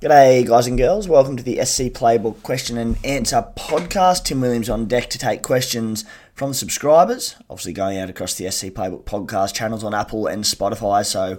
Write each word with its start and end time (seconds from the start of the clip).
G'day, 0.00 0.46
guys 0.46 0.66
and 0.66 0.78
girls. 0.78 1.08
Welcome 1.08 1.36
to 1.36 1.42
the 1.42 1.62
SC 1.62 1.92
Playbook 1.92 2.42
question 2.42 2.78
and 2.78 2.96
answer 3.04 3.44
podcast. 3.54 4.24
Tim 4.24 4.40
Williams 4.40 4.70
on 4.70 4.86
deck 4.86 5.10
to 5.10 5.18
take 5.18 5.42
questions 5.42 6.06
from 6.32 6.54
subscribers. 6.54 7.36
Obviously, 7.50 7.74
going 7.74 7.98
out 7.98 8.08
across 8.08 8.32
the 8.32 8.50
SC 8.50 8.68
Playbook 8.68 9.04
podcast 9.04 9.52
channels 9.52 9.84
on 9.84 9.92
Apple 9.92 10.26
and 10.26 10.44
Spotify. 10.44 11.04
So, 11.04 11.36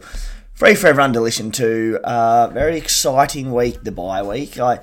free 0.54 0.76
for 0.76 0.86
everyone 0.86 1.12
to 1.14 1.22
listen 1.22 1.50
to. 1.54 2.00
Uh, 2.04 2.50
very 2.50 2.78
exciting 2.78 3.52
week, 3.52 3.82
the 3.84 3.92
bye 3.92 4.22
week. 4.22 4.60
I 4.60 4.82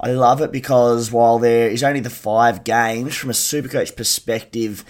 I 0.00 0.12
love 0.12 0.40
it 0.40 0.52
because 0.52 1.10
while 1.10 1.40
there 1.40 1.68
is 1.68 1.82
only 1.82 1.98
the 1.98 2.10
five 2.10 2.62
games, 2.62 3.16
from 3.16 3.30
a 3.30 3.32
Supercoach 3.32 3.96
perspective, 3.96 4.84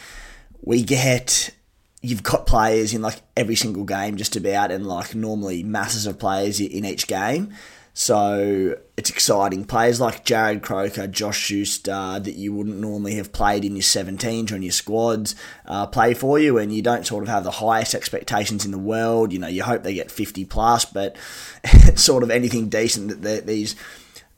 we 0.60 0.82
get 0.82 1.54
you've 2.02 2.22
got 2.22 2.46
players 2.46 2.92
in 2.92 3.00
like 3.00 3.22
every 3.34 3.56
single 3.56 3.84
game 3.84 4.18
just 4.18 4.36
about, 4.36 4.70
and 4.70 4.86
like 4.86 5.14
normally 5.14 5.62
masses 5.62 6.06
of 6.06 6.18
players 6.18 6.60
in 6.60 6.84
each 6.84 7.06
game. 7.06 7.54
So 7.98 8.76
it's 8.98 9.08
exciting. 9.08 9.64
Players 9.64 10.02
like 10.02 10.22
Jarrod 10.22 10.62
Croker, 10.62 11.06
Josh 11.06 11.38
Schuster, 11.38 12.20
that 12.22 12.34
you 12.34 12.52
wouldn't 12.52 12.76
normally 12.76 13.14
have 13.14 13.32
played 13.32 13.64
in 13.64 13.74
your 13.74 13.82
17s 13.82 14.52
or 14.52 14.56
in 14.56 14.62
your 14.62 14.70
squads, 14.70 15.34
uh, 15.64 15.86
play 15.86 16.12
for 16.12 16.38
you, 16.38 16.58
and 16.58 16.74
you 16.74 16.82
don't 16.82 17.06
sort 17.06 17.22
of 17.22 17.30
have 17.30 17.42
the 17.42 17.52
highest 17.52 17.94
expectations 17.94 18.66
in 18.66 18.70
the 18.70 18.76
world. 18.76 19.32
You 19.32 19.38
know, 19.38 19.46
you 19.46 19.62
hope 19.62 19.82
they 19.82 19.94
get 19.94 20.10
50 20.10 20.44
plus, 20.44 20.84
but 20.84 21.16
sort 21.94 22.22
of 22.22 22.30
anything 22.30 22.68
decent 22.68 23.22
that 23.22 23.46
these 23.46 23.74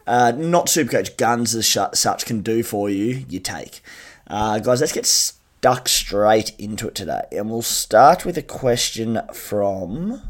uh, 0.07 0.33
not 0.37 0.67
Supercoach 0.67 1.17
guns 1.17 1.53
as 1.57 1.67
such 1.67 2.27
can 2.27 2.43
do 2.43 2.63
for 2.63 2.89
you, 2.89 3.25
you 3.29 3.41
take. 3.41 3.81
Uh, 4.29 4.61
guys, 4.61 4.81
let's 4.81 4.93
get 4.93 5.05
stuck 5.05 5.89
straight 5.89 6.53
into 6.61 6.87
it 6.87 6.95
today, 6.95 7.25
and 7.33 7.51
we'll 7.51 7.63
start 7.63 8.25
with 8.25 8.39
a 8.39 8.43
question 8.43 9.21
from 9.33 10.23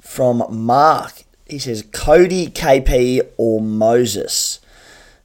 from 0.00 0.44
Mark 0.50 1.25
he 1.46 1.58
says 1.58 1.82
Cody, 1.92 2.48
KP, 2.48 3.20
or 3.36 3.60
Moses. 3.60 4.60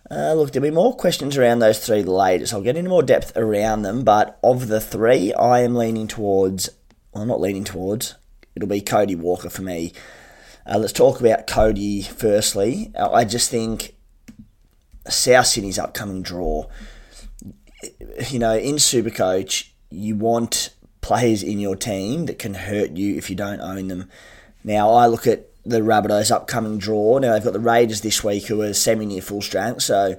Uh, 0.09 0.33
look, 0.33 0.51
there'll 0.51 0.67
be 0.67 0.75
more 0.75 0.95
questions 0.95 1.37
around 1.37 1.59
those 1.59 1.79
three 1.79 2.03
later, 2.03 2.45
so 2.45 2.57
I'll 2.57 2.63
get 2.63 2.75
into 2.75 2.89
more 2.89 3.03
depth 3.03 3.35
around 3.37 3.81
them. 3.81 4.03
But 4.03 4.37
of 4.43 4.67
the 4.67 4.81
three, 4.81 5.33
I 5.33 5.61
am 5.61 5.75
leaning 5.75 6.07
towards, 6.07 6.69
well, 7.13 7.25
not 7.25 7.39
leaning 7.39 7.63
towards, 7.63 8.15
it'll 8.55 8.67
be 8.67 8.81
Cody 8.81 9.15
Walker 9.15 9.49
for 9.49 9.61
me. 9.61 9.93
Uh, 10.65 10.77
let's 10.77 10.93
talk 10.93 11.19
about 11.19 11.47
Cody 11.47 12.01
firstly. 12.01 12.91
Uh, 12.93 13.09
I 13.11 13.23
just 13.23 13.49
think 13.49 13.95
South 15.07 15.47
Sydney's 15.47 15.79
upcoming 15.79 16.21
draw, 16.21 16.67
you 18.29 18.37
know, 18.37 18.55
in 18.55 18.75
Supercoach, 18.75 19.69
you 19.89 20.15
want 20.15 20.73
players 20.99 21.41
in 21.41 21.59
your 21.59 21.75
team 21.75 22.25
that 22.25 22.37
can 22.37 22.53
hurt 22.53 22.91
you 22.91 23.15
if 23.15 23.29
you 23.29 23.35
don't 23.35 23.61
own 23.61 23.87
them. 23.87 24.09
Now, 24.63 24.91
I 24.91 25.07
look 25.07 25.25
at 25.25 25.47
the 25.65 25.81
Rabbitohs' 25.81 26.31
upcoming 26.31 26.77
draw. 26.77 27.19
Now 27.19 27.33
they've 27.33 27.43
got 27.43 27.53
the 27.53 27.59
Raiders 27.59 28.01
this 28.01 28.23
week, 28.23 28.47
who 28.47 28.61
are 28.61 28.73
semi 28.73 29.05
near 29.05 29.21
full 29.21 29.41
strength, 29.41 29.83
so 29.83 30.15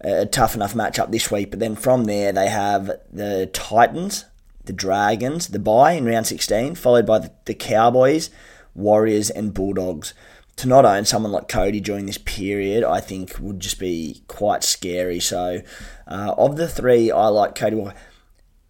a 0.00 0.26
tough 0.26 0.54
enough 0.54 0.74
matchup 0.74 1.10
this 1.10 1.30
week. 1.30 1.50
But 1.50 1.60
then 1.60 1.76
from 1.76 2.04
there, 2.04 2.32
they 2.32 2.48
have 2.48 2.90
the 3.12 3.48
Titans, 3.52 4.24
the 4.64 4.72
Dragons, 4.72 5.48
the 5.48 5.58
bye 5.58 5.92
in 5.92 6.06
round 6.06 6.26
16, 6.26 6.74
followed 6.74 7.06
by 7.06 7.30
the, 7.44 7.54
Cowboys, 7.54 8.30
Warriors, 8.74 9.30
and 9.30 9.54
Bulldogs. 9.54 10.14
To 10.56 10.68
not 10.68 10.84
own 10.84 11.06
someone 11.06 11.32
like 11.32 11.48
Cody 11.48 11.80
during 11.80 12.04
this 12.04 12.18
period, 12.18 12.84
I 12.84 13.00
think 13.00 13.38
would 13.40 13.60
just 13.60 13.78
be 13.78 14.22
quite 14.28 14.62
scary. 14.62 15.18
So, 15.18 15.62
uh, 16.06 16.34
of 16.36 16.56
the 16.56 16.68
three, 16.68 17.10
I 17.10 17.28
like 17.28 17.54
Cody. 17.54 17.82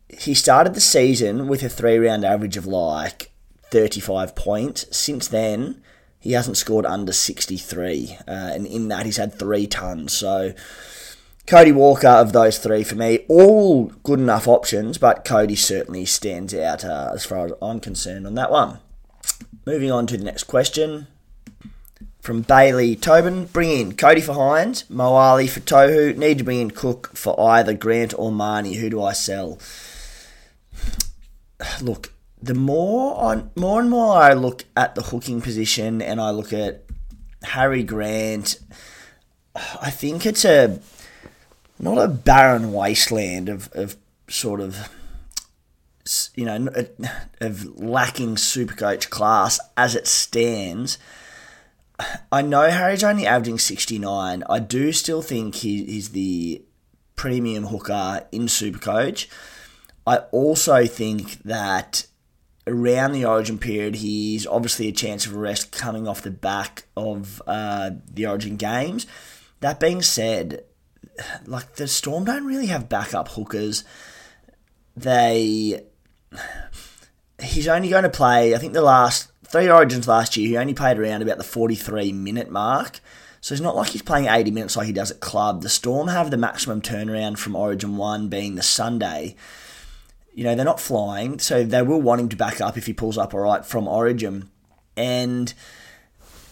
He 0.09 0.35
started 0.35 0.75
the 0.75 0.81
season 0.81 1.49
with 1.49 1.65
a 1.65 1.69
three 1.69 1.99
round 1.99 2.25
average 2.25 2.57
of 2.57 2.67
like 2.67 3.33
35 3.71 4.37
points. 4.37 4.87
Since 4.97 5.29
then, 5.29 5.83
he 6.21 6.33
hasn't 6.33 6.59
scored 6.59 6.87
under 6.87 7.13
63, 7.13 8.19
uh, 8.29 8.31
and 8.31 8.67
in 8.67 8.89
that 8.89 9.07
he's 9.07 9.17
had 9.17 9.35
three 9.35 9.67
tons. 9.67 10.13
So 10.13 10.53
Cody 11.47 11.73
Walker 11.73 12.09
of 12.09 12.33
those 12.33 12.59
three 12.59 12.85
for 12.85 12.95
me, 12.95 13.25
all 13.29 13.87
good 14.05 14.21
enough 14.21 14.47
options, 14.47 14.99
but 14.99 15.25
Cody 15.25 15.57
certainly 15.57 16.05
stands 16.05 16.55
out 16.55 16.85
uh, 16.85 17.11
as 17.15 17.25
far 17.25 17.47
as 17.47 17.53
I'm 17.63 17.81
concerned 17.81 18.27
on 18.27 18.35
that 18.35 18.51
one. 18.51 18.79
Moving 19.67 19.91
on 19.91 20.07
to 20.07 20.17
the 20.17 20.25
next 20.25 20.45
question 20.45 21.07
from 22.21 22.43
Bailey 22.43 22.97
Tobin. 22.97 23.47
Bring 23.47 23.71
in 23.71 23.97
Cody 23.97 24.21
for 24.21 24.35
Hynes, 24.35 24.85
Moali 24.85 25.49
for 25.49 25.61
Tohu. 25.61 26.17
Need 26.17 26.39
to 26.39 26.45
bring 26.45 26.61
in 26.61 26.71
Cook 26.71 27.17
for 27.17 27.39
either 27.41 27.75
Grant 27.75 28.15
or 28.17 28.31
Marnie. 28.31 28.77
Who 28.77 28.91
do 28.91 29.03
I 29.03 29.13
sell? 29.13 29.59
Look, 31.83 32.13
the 32.43 32.55
more 32.55 33.17
on 33.19 33.51
more 33.55 33.81
and 33.81 33.91
more 33.91 34.17
I 34.17 34.33
look 34.33 34.65
at 34.77 34.95
the 34.95 35.03
hooking 35.03 35.41
position 35.41 36.01
and 36.01 36.21
I 36.21 36.31
look 36.31 36.53
at 36.53 36.85
Harry 37.43 37.83
Grant, 37.83 38.59
I 39.55 39.91
think 39.91 40.25
it's 40.25 40.45
a 40.45 40.81
not 41.79 41.99
a 41.99 42.09
barren 42.09 42.73
wasteland 42.73 43.49
of, 43.49 43.71
of 43.73 43.97
sort 44.29 44.61
of 44.61 44.89
you 46.35 46.45
know 46.45 46.69
uh, 46.75 46.85
of 47.41 47.79
lacking 47.79 48.37
supercoach 48.37 49.11
class 49.11 49.61
as 49.77 49.95
it 49.95 50.07
stands. 50.07 50.99
I 52.33 52.41
know 52.41 52.71
Harry's 52.71 53.05
only 53.05 53.27
averaging 53.27 53.59
69. 53.59 54.43
I 54.49 54.59
do 54.59 54.91
still 54.91 55.21
think 55.21 55.57
he, 55.57 55.85
he's 55.85 56.11
the 56.11 56.63
premium 57.15 57.67
hooker 57.67 58.27
in 58.33 58.45
Supercoach. 58.47 59.27
I 60.07 60.19
also 60.33 60.87
think 60.87 61.43
that 61.43 62.07
around 62.67 63.13
the 63.13 63.25
Origin 63.25 63.59
period, 63.59 63.97
he's 63.97 64.47
obviously 64.47 64.89
a 64.89 64.93
chance 64.93 65.27
of 65.27 65.37
arrest 65.37 65.73
coming 65.73 66.07
off 66.07 66.23
the 66.23 66.31
back 66.31 66.85
of 66.97 67.43
uh, 67.47 67.91
the 68.13 68.27
Origin 68.27 68.57
games. 68.57 69.07
That 69.61 69.81
being 69.81 70.03
said, 70.03 70.65
like 71.47 71.77
the 71.77 71.89
Storm 71.89 72.25
don't 72.25 72.47
really 72.47 72.67
have 72.67 72.89
backup 72.89 73.29
hookers. 73.29 73.85
They, 74.97 75.83
he's 77.43 77.69
only 77.69 77.89
going 77.89 78.05
to 78.05 78.11
play. 78.11 78.55
I 78.55 78.59
think 78.59 78.73
the 78.73 78.83
last 78.83 79.31
three 79.47 79.71
Origins 79.71 80.09
last 80.09 80.37
year, 80.37 80.49
he 80.49 80.57
only 80.57 80.75
played 80.75 80.99
around 80.99 81.23
about 81.23 81.39
the 81.39 81.45
forty-three 81.45 82.13
minute 82.13 82.51
mark. 82.51 83.01
So 83.41 83.55
it's 83.55 83.63
not 83.63 83.77
like 83.77 83.91
he's 83.91 84.03
playing 84.03 84.27
80 84.27 84.51
minutes 84.51 84.77
like 84.77 84.87
he 84.87 84.93
does 84.93 85.11
at 85.11 85.21
club. 85.21 85.63
The 85.63 85.71
Storm 85.71 86.09
have 86.09 86.31
the 86.31 86.37
maximum 86.37 86.83
turnaround 86.83 87.39
from 87.39 87.57
Origin 87.57 87.97
1 87.97 88.29
being 88.29 88.55
the 88.55 88.63
Sunday. 88.63 89.35
You 90.33 90.45
know, 90.45 90.55
they're 90.55 90.65
not 90.65 90.81
flying, 90.81 91.39
so 91.39 91.65
they 91.65 91.83
will 91.83 92.01
want 92.01 92.21
him 92.21 92.29
to 92.29 92.37
back 92.37 92.61
up 92.61 92.77
if 92.77 92.87
he 92.87 92.93
pulls 92.93 93.19
up 93.19 93.35
all 93.35 93.41
right 93.41 93.65
from 93.65 93.89
Origin. 93.89 94.49
And 94.97 95.53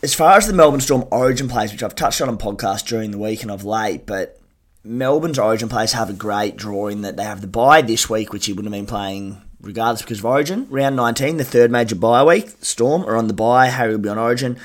as 0.03 0.15
far 0.15 0.37
as 0.37 0.47
the 0.47 0.53
Melbourne 0.53 0.81
Storm 0.81 1.07
Origin 1.11 1.49
plays, 1.49 1.73
which 1.73 1.83
I've 1.83 1.95
touched 1.95 2.21
on 2.21 2.29
on 2.29 2.39
podcast 2.39 2.87
during 2.87 3.11
the 3.11 3.19
week 3.19 3.43
and 3.43 3.51
of 3.51 3.65
late, 3.65 4.07
but 4.07 4.41
Melbourne's 4.85 5.39
Origin 5.39 5.69
players 5.69 5.93
have 5.93 6.11
a 6.11 6.15
great 6.15 6.57
draw 6.57 6.89
in 6.89 7.03
that 7.03 7.17
they 7.17 7.25
have 7.25 7.41
the 7.41 7.47
bye 7.47 7.83
this 7.83 8.09
week, 8.09 8.33
which 8.33 8.47
he 8.47 8.53
wouldn't 8.53 8.75
have 8.75 8.81
been 8.81 8.89
playing 8.89 9.43
regardless 9.61 10.03
because 10.03 10.21
of 10.21 10.27
Origin. 10.27 10.67
Round 10.71 10.97
19, 10.97 11.37
the 11.37 11.45
third 11.45 11.71
major 11.71 11.95
bye 11.95 12.25
week, 12.25 12.51
Storm 12.61 13.05
are 13.05 13.17
on 13.17 13.29
the 13.29 13.35
bye, 13.35 13.67
Harry 13.67 13.93
will 13.93 13.99
be 13.99 14.09
on 14.09 14.19
Origin. 14.19 14.59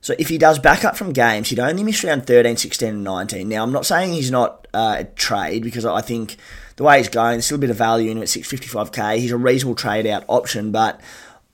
So 0.00 0.14
if 0.18 0.28
he 0.28 0.38
does 0.38 0.58
back 0.58 0.84
up 0.84 0.96
from 0.96 1.12
games, 1.12 1.48
he'd 1.48 1.58
only 1.58 1.82
miss 1.82 2.04
round 2.04 2.26
13, 2.26 2.56
16, 2.56 2.88
and 2.88 3.04
19. 3.04 3.48
Now, 3.48 3.62
I'm 3.62 3.72
not 3.72 3.86
saying 3.86 4.12
he's 4.12 4.30
not 4.30 4.68
uh, 4.72 4.96
a 5.00 5.04
trade 5.04 5.64
because 5.64 5.84
I 5.84 6.00
think 6.00 6.36
the 6.76 6.84
way 6.84 6.98
he's 6.98 7.08
going, 7.08 7.40
still 7.40 7.56
a 7.56 7.58
bit 7.58 7.70
of 7.70 7.76
value 7.76 8.10
in 8.10 8.18
him 8.18 8.22
at 8.22 8.28
655k. 8.28 9.18
He's 9.18 9.32
a 9.32 9.36
reasonable 9.36 9.74
trade 9.74 10.06
out 10.06 10.24
option, 10.28 10.72
but 10.72 11.00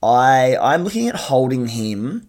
I 0.03 0.57
I'm 0.61 0.85
looking 0.85 1.09
at 1.09 1.15
holding 1.15 1.69
him 1.69 2.27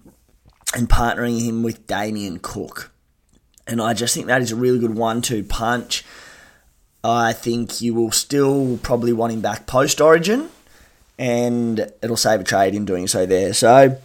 and 0.76 0.90
partnering 0.90 1.44
him 1.44 1.64
with 1.64 1.88
Damien 1.88 2.40
Cook. 2.40 2.92
And 3.66 3.82
I 3.82 3.94
just 3.94 4.14
think 4.14 4.28
that 4.28 4.42
is 4.42 4.52
a 4.52 4.56
really 4.56 4.80
good 4.80 4.96
one-two 4.96 5.44
punch. 5.44 6.04
I 7.04 7.34
think 7.34 7.82
you 7.82 7.94
will 7.94 8.12
still 8.12 8.78
probably 8.82 9.14
want 9.14 9.34
him 9.34 9.42
back 9.42 9.66
post 9.66 10.00
Origin, 10.00 10.50
and 11.18 11.92
it'll 12.02 12.18
save 12.18 12.42
a 12.42 12.44
trade 12.44 12.76
in 12.76 12.86
doing 12.86 13.08
so 13.08 13.26
there. 13.26 13.54
So, 13.54 14.00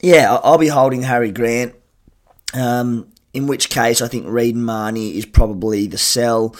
yeah, 0.00 0.38
I'll 0.42 0.58
be 0.58 0.68
holding 0.68 1.02
Harry 1.02 1.30
Grant. 1.30 1.74
Um, 2.54 3.08
in 3.34 3.46
which 3.46 3.70
case, 3.70 4.00
I 4.00 4.08
think 4.08 4.26
Reed 4.26 4.56
Mahoney 4.56 5.16
is 5.16 5.26
probably 5.26 5.86
the 5.86 5.98
sell. 5.98 6.54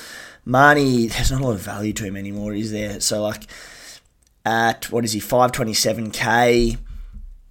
Mahoney, 0.48 1.08
there's 1.08 1.30
not 1.30 1.42
a 1.42 1.44
lot 1.44 1.52
of 1.52 1.60
value 1.60 1.92
to 1.92 2.04
him 2.04 2.16
anymore, 2.16 2.54
is 2.54 2.72
there? 2.72 3.00
So, 3.00 3.22
like, 3.22 3.44
at 4.46 4.90
what 4.90 5.04
is 5.04 5.12
he, 5.12 5.20
527k? 5.20 6.78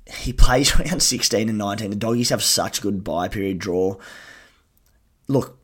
He 0.07 0.33
plays 0.33 0.75
around 0.79 1.01
16 1.01 1.47
and 1.47 1.57
19. 1.59 1.91
The 1.91 1.95
doggies 1.95 2.29
have 2.29 2.41
such 2.41 2.81
good 2.81 3.03
buy 3.03 3.27
period 3.27 3.59
draw. 3.59 3.97
Look, 5.27 5.63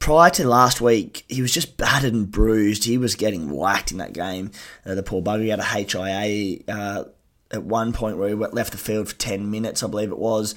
prior 0.00 0.30
to 0.30 0.48
last 0.48 0.80
week, 0.80 1.24
he 1.28 1.40
was 1.40 1.52
just 1.52 1.76
battered 1.76 2.14
and 2.14 2.28
bruised. 2.28 2.82
He 2.82 2.98
was 2.98 3.14
getting 3.14 3.50
whacked 3.50 3.92
in 3.92 3.98
that 3.98 4.12
game. 4.12 4.50
Uh, 4.84 4.96
the 4.96 5.04
poor 5.04 5.22
bugger 5.22 5.50
had 5.50 5.60
a 5.60 5.62
HIA 5.62 6.64
uh, 6.66 7.04
at 7.52 7.62
one 7.62 7.92
point 7.92 8.18
where 8.18 8.28
he 8.28 8.34
left 8.34 8.72
the 8.72 8.78
field 8.78 9.08
for 9.08 9.14
10 9.14 9.48
minutes, 9.48 9.84
I 9.84 9.86
believe 9.86 10.10
it 10.10 10.18
was. 10.18 10.56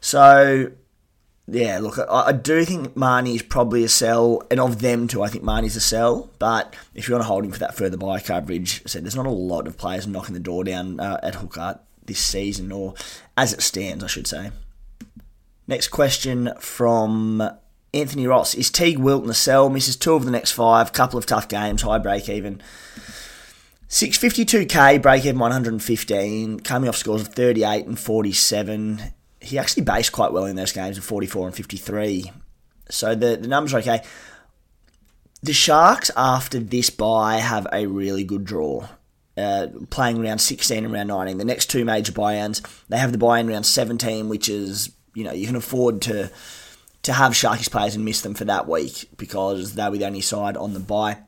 So, 0.00 0.70
yeah, 1.46 1.78
look, 1.78 1.98
I, 1.98 2.28
I 2.28 2.32
do 2.32 2.64
think 2.64 2.96
Mahoney 2.96 3.34
is 3.34 3.42
probably 3.42 3.84
a 3.84 3.88
sell, 3.88 4.42
and 4.50 4.58
of 4.58 4.80
them 4.80 5.08
two, 5.08 5.22
I 5.22 5.28
think 5.28 5.44
Mahoney's 5.44 5.76
a 5.76 5.80
sell. 5.80 6.30
But 6.38 6.74
if 6.94 7.08
you 7.08 7.14
want 7.14 7.22
to 7.22 7.28
hold 7.28 7.44
him 7.44 7.52
for 7.52 7.58
that 7.58 7.76
further 7.76 7.96
buy 7.96 8.20
coverage, 8.20 8.82
I 8.84 8.88
said 8.88 9.04
there's 9.04 9.16
not 9.16 9.26
a 9.26 9.30
lot 9.30 9.66
of 9.66 9.76
players 9.76 10.06
knocking 10.06 10.34
the 10.34 10.40
door 10.40 10.64
down 10.64 11.00
uh, 11.00 11.20
at 11.22 11.36
hooker 11.36 11.80
this 12.06 12.18
season, 12.18 12.72
or 12.72 12.94
as 13.36 13.52
it 13.52 13.62
stands, 13.62 14.02
I 14.02 14.06
should 14.06 14.26
say. 14.26 14.50
Next 15.66 15.88
question 15.88 16.52
from 16.58 17.42
Anthony 17.92 18.26
Ross. 18.26 18.54
Is 18.54 18.70
Teague 18.70 18.98
Wilton 18.98 19.30
a 19.30 19.34
sell? 19.34 19.68
Misses 19.68 19.96
two 19.96 20.14
of 20.14 20.24
the 20.24 20.30
next 20.30 20.52
five. 20.52 20.92
Couple 20.92 21.18
of 21.18 21.26
tough 21.26 21.48
games. 21.48 21.82
High 21.82 21.98
break 21.98 22.28
even. 22.28 22.62
652k, 23.88 25.00
break 25.00 25.24
even 25.24 25.38
115. 25.38 26.60
Coming 26.60 26.88
off 26.88 26.96
scores 26.96 27.22
of 27.22 27.28
38 27.28 27.86
and 27.86 27.98
47. 27.98 29.12
He 29.44 29.58
actually 29.58 29.84
based 29.84 30.12
quite 30.12 30.32
well 30.32 30.46
in 30.46 30.56
those 30.56 30.72
games 30.72 30.98
of 30.98 31.04
44 31.04 31.46
and 31.46 31.56
53. 31.56 32.32
So 32.90 33.14
the, 33.14 33.36
the 33.36 33.48
numbers 33.48 33.74
are 33.74 33.78
okay. 33.78 34.02
The 35.42 35.52
Sharks, 35.52 36.10
after 36.16 36.58
this 36.58 36.90
buy, 36.90 37.36
have 37.36 37.66
a 37.72 37.86
really 37.86 38.24
good 38.24 38.44
draw. 38.44 38.88
Uh, 39.36 39.66
playing 39.90 40.20
round 40.20 40.40
16 40.40 40.84
and 40.84 40.92
round 40.92 41.08
19. 41.08 41.38
The 41.38 41.44
next 41.44 41.66
two 41.66 41.84
major 41.84 42.12
buy-ins, 42.12 42.62
they 42.88 42.98
have 42.98 43.12
the 43.12 43.18
buy-in 43.18 43.48
round 43.48 43.66
17, 43.66 44.28
which 44.28 44.48
is, 44.48 44.92
you 45.12 45.24
know, 45.24 45.32
you 45.32 45.46
can 45.46 45.56
afford 45.56 46.00
to 46.02 46.30
to 47.02 47.12
have 47.12 47.32
Sharkies 47.32 47.70
players 47.70 47.94
and 47.94 48.04
miss 48.04 48.22
them 48.22 48.34
for 48.34 48.46
that 48.46 48.66
week 48.66 49.10
because 49.18 49.74
they 49.74 49.88
were 49.88 49.98
the 49.98 50.06
only 50.06 50.22
side 50.22 50.56
on 50.56 50.72
the 50.72 50.80
buy. 50.80 51.18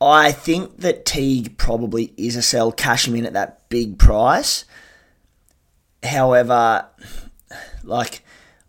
I 0.00 0.32
think 0.32 0.78
that 0.78 1.06
Teague 1.06 1.56
probably 1.56 2.12
is 2.16 2.36
a 2.36 2.42
sell. 2.42 2.70
Cash 2.72 3.08
him 3.08 3.14
in 3.14 3.24
at 3.24 3.32
that 3.32 3.68
big 3.68 3.98
price. 3.98 4.64
However, 6.02 6.86
like 7.82 8.22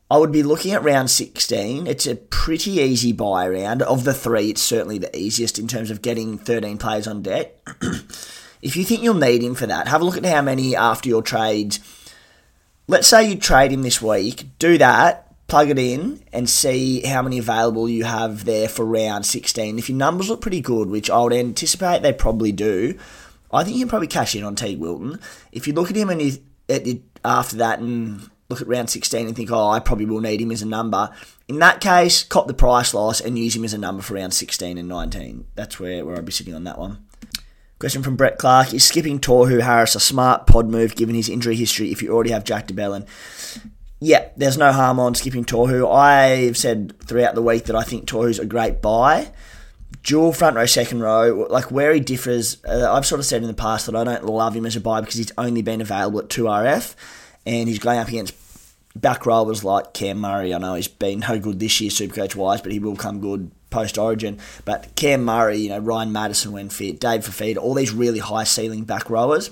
I 0.10 0.18
would 0.18 0.32
be 0.32 0.44
looking 0.44 0.72
at 0.72 0.84
round 0.84 1.10
16. 1.10 1.88
It's 1.88 2.08
a 2.08 2.16
pretty 2.16 2.72
easy 2.72 3.12
buy 3.12 3.48
round. 3.48 3.82
Of 3.82 4.04
the 4.04 4.14
three, 4.14 4.50
it's 4.50 4.62
certainly 4.62 4.98
the 4.98 5.16
easiest 5.18 5.60
in 5.60 5.68
terms 5.68 5.92
of 5.92 6.02
getting 6.02 6.38
13 6.38 6.78
players 6.78 7.08
on 7.08 7.22
deck. 7.22 7.56
if 8.62 8.76
you 8.76 8.84
think 8.84 9.02
you'll 9.02 9.16
need 9.16 9.44
him 9.44 9.56
for 9.56 9.68
that, 9.68 9.88
have 9.88 10.02
a 10.02 10.06
look 10.06 10.18
at 10.18 10.26
how 10.26 10.42
many 10.42 10.76
after 10.76 11.10
your 11.10 11.22
trades. 11.22 11.80
Let's 12.88 13.08
say 13.08 13.30
you 13.30 13.36
trade 13.36 13.72
him 13.72 13.82
this 13.82 14.02
week. 14.02 14.46
Do 14.60 14.78
that 14.78 15.28
plug 15.48 15.70
it 15.70 15.80
in 15.80 16.22
and 16.34 16.50
see 16.50 17.02
how 17.02 17.22
many 17.22 17.40
available 17.40 17.90
you 17.90 18.04
have 18.04 18.46
there 18.46 18.68
for 18.68 18.86
round 18.86 19.26
16. 19.26 19.80
If 19.80 19.90
your 19.90 19.98
numbers 19.98 20.30
look 20.30 20.42
pretty 20.42 20.62
good, 20.62 20.90
which 20.90 21.10
I 21.10 21.22
would 21.22 21.34
anticipate 21.34 22.02
they 22.02 22.14
probably 22.14 22.52
do, 22.52 23.00
I 23.52 23.64
think 23.64 23.78
you 23.78 23.84
can 23.84 23.90
probably 23.90 24.08
cash 24.08 24.36
in 24.36 24.44
on 24.44 24.56
Teague 24.56 24.80
Wilton. 24.80 25.20
If 25.54 25.66
you 25.68 25.74
look 25.74 25.90
at 25.90 25.96
him 25.96 26.10
and 26.10 26.22
you, 26.22 26.34
after 27.24 27.58
that 27.58 27.80
and 27.80 28.30
look 28.50 28.62
at 28.62 28.68
round 28.68 28.90
16 28.90 29.28
and 29.28 29.36
think, 29.36 29.52
oh, 29.52 29.70
I 29.70 29.80
probably 29.80 30.06
will 30.06 30.22
need 30.22 30.42
him 30.42 30.52
as 30.52 30.62
a 30.62 30.66
number, 30.66 31.10
in 31.48 31.60
that 31.60 31.82
case, 31.82 32.24
cop 32.24 32.48
the 32.48 32.54
price 32.54 32.94
loss 32.94 33.22
and 33.22 33.38
use 33.38 33.56
him 33.56 33.64
as 33.64 33.74
a 33.74 33.78
number 33.78 34.02
for 34.02 34.16
round 34.16 34.34
16 34.34 34.78
and 34.78 34.88
19. 34.88 35.46
That's 35.56 35.80
where, 35.80 36.06
where 36.06 36.18
I'd 36.18 36.26
be 36.26 36.32
sitting 36.32 36.54
on 36.54 36.66
that 36.66 36.78
one. 36.78 37.06
Question 37.80 38.02
from 38.02 38.16
Brett 38.16 38.40
Clark 38.40 38.74
Is 38.74 38.84
skipping 38.84 39.20
Tohu 39.20 39.62
Harris 39.62 39.96
a 39.96 40.00
smart 40.00 40.48
pod 40.48 40.68
move 40.68 40.96
given 40.96 41.14
his 41.14 41.30
injury 41.30 41.56
history 41.56 41.92
if 41.92 42.02
you 42.02 42.12
already 42.12 42.32
have 42.32 42.44
Jack 42.44 42.68
de 42.68 42.74
Belin? 42.74 43.06
yeah, 44.00 44.30
there's 44.36 44.58
no 44.58 44.72
harm 44.72 45.00
on 45.00 45.16
skipping 45.16 45.46
Tohu. 45.46 45.92
I've 45.92 46.58
said 46.58 47.00
throughout 47.00 47.36
the 47.36 47.42
week 47.42 47.66
that 47.66 47.76
I 47.76 47.84
think 47.84 48.06
Tohu's 48.06 48.40
a 48.40 48.46
great 48.46 48.82
buy. 48.82 49.32
Dual 50.08 50.32
front 50.32 50.56
row, 50.56 50.66
second 50.66 51.02
row, 51.02 51.48
like 51.50 51.70
where 51.70 51.94
he 51.94 52.00
differs, 52.00 52.64
uh, 52.64 52.90
I've 52.90 53.06
sort 53.06 53.20
of 53.20 53.26
said 53.26 53.42
in 53.42 53.50
the 53.50 53.54
past 53.54 53.88
that 53.88 53.96
I 53.96 54.06
don't 54.06 54.24
love 54.24 54.56
him 54.56 54.66
as 54.66 54.78
a 54.78 54.80
buy 54.80 55.02
because 55.02 55.16
he's 55.16 55.34
only 55.38 55.62
been 55.62 55.82
available 55.82 56.20
at 56.20 56.30
2RF 56.30 56.96
and 57.46 57.68
he's 57.68 57.78
going 57.78 58.00
up 58.00 58.08
against 58.08 58.34
back 58.96 59.26
rowers 59.26 59.66
like 59.66 59.94
Cam 59.94 60.20
Murray. 60.20 60.54
I 60.54 60.60
know 60.60 60.76
he's 60.76 60.88
been 60.88 61.20
no 61.20 61.38
good 61.38 61.60
this 61.60 61.82
year, 61.82 61.92
Supercoach 61.92 62.36
wise, 62.38 62.62
but 62.62 62.72
he 62.72 62.80
will 62.80 62.96
come 62.96 63.20
good 63.20 63.52
post 63.70 63.98
Origin. 63.98 64.40
But 64.64 64.96
Cam 64.96 65.26
Murray, 65.26 65.58
you 65.58 65.70
know, 65.70 65.80
Ryan 65.80 66.14
Matterson 66.14 66.54
when 66.54 66.70
fit, 66.70 67.02
Dave 67.02 67.26
Fifita, 67.28 67.58
all 67.58 67.74
these 67.74 67.92
really 67.92 68.20
high 68.20 68.46
ceiling 68.46 68.86
back 68.86 69.10
rowers. 69.10 69.52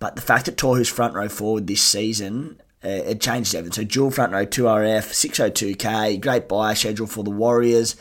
But 0.00 0.16
the 0.16 0.22
fact 0.22 0.46
that 0.46 0.56
Tohu's 0.56 0.88
front 0.88 1.14
row 1.14 1.28
forward 1.28 1.68
this 1.68 1.82
season 1.82 2.60
uh, 2.84 2.88
it 2.88 3.20
changed 3.20 3.54
everything. 3.54 3.84
So 3.84 3.88
dual 3.88 4.10
front 4.10 4.32
row 4.32 4.46
2RF, 4.46 5.76
602k, 5.76 6.20
great 6.20 6.48
buy 6.48 6.74
schedule 6.74 7.06
for 7.06 7.24
the 7.24 7.30
Warriors. 7.30 7.96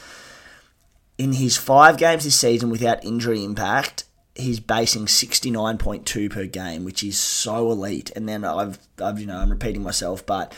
In 1.18 1.34
his 1.34 1.58
five 1.58 1.98
games 1.98 2.24
this 2.24 2.40
season 2.40 2.70
without 2.70 3.04
injury 3.04 3.44
impact, 3.44 4.04
he's 4.36 4.60
basing 4.60 5.06
69.2 5.06 6.30
per 6.30 6.46
game, 6.46 6.86
which 6.86 7.04
is 7.04 7.18
so 7.18 7.72
elite. 7.72 8.12
And 8.16 8.30
then 8.30 8.44
I've, 8.44 8.80
I've, 9.02 9.20
you 9.20 9.26
know, 9.26 9.38
I'm 9.38 9.50
repeating 9.50 9.82
myself, 9.82 10.26
but 10.26 10.54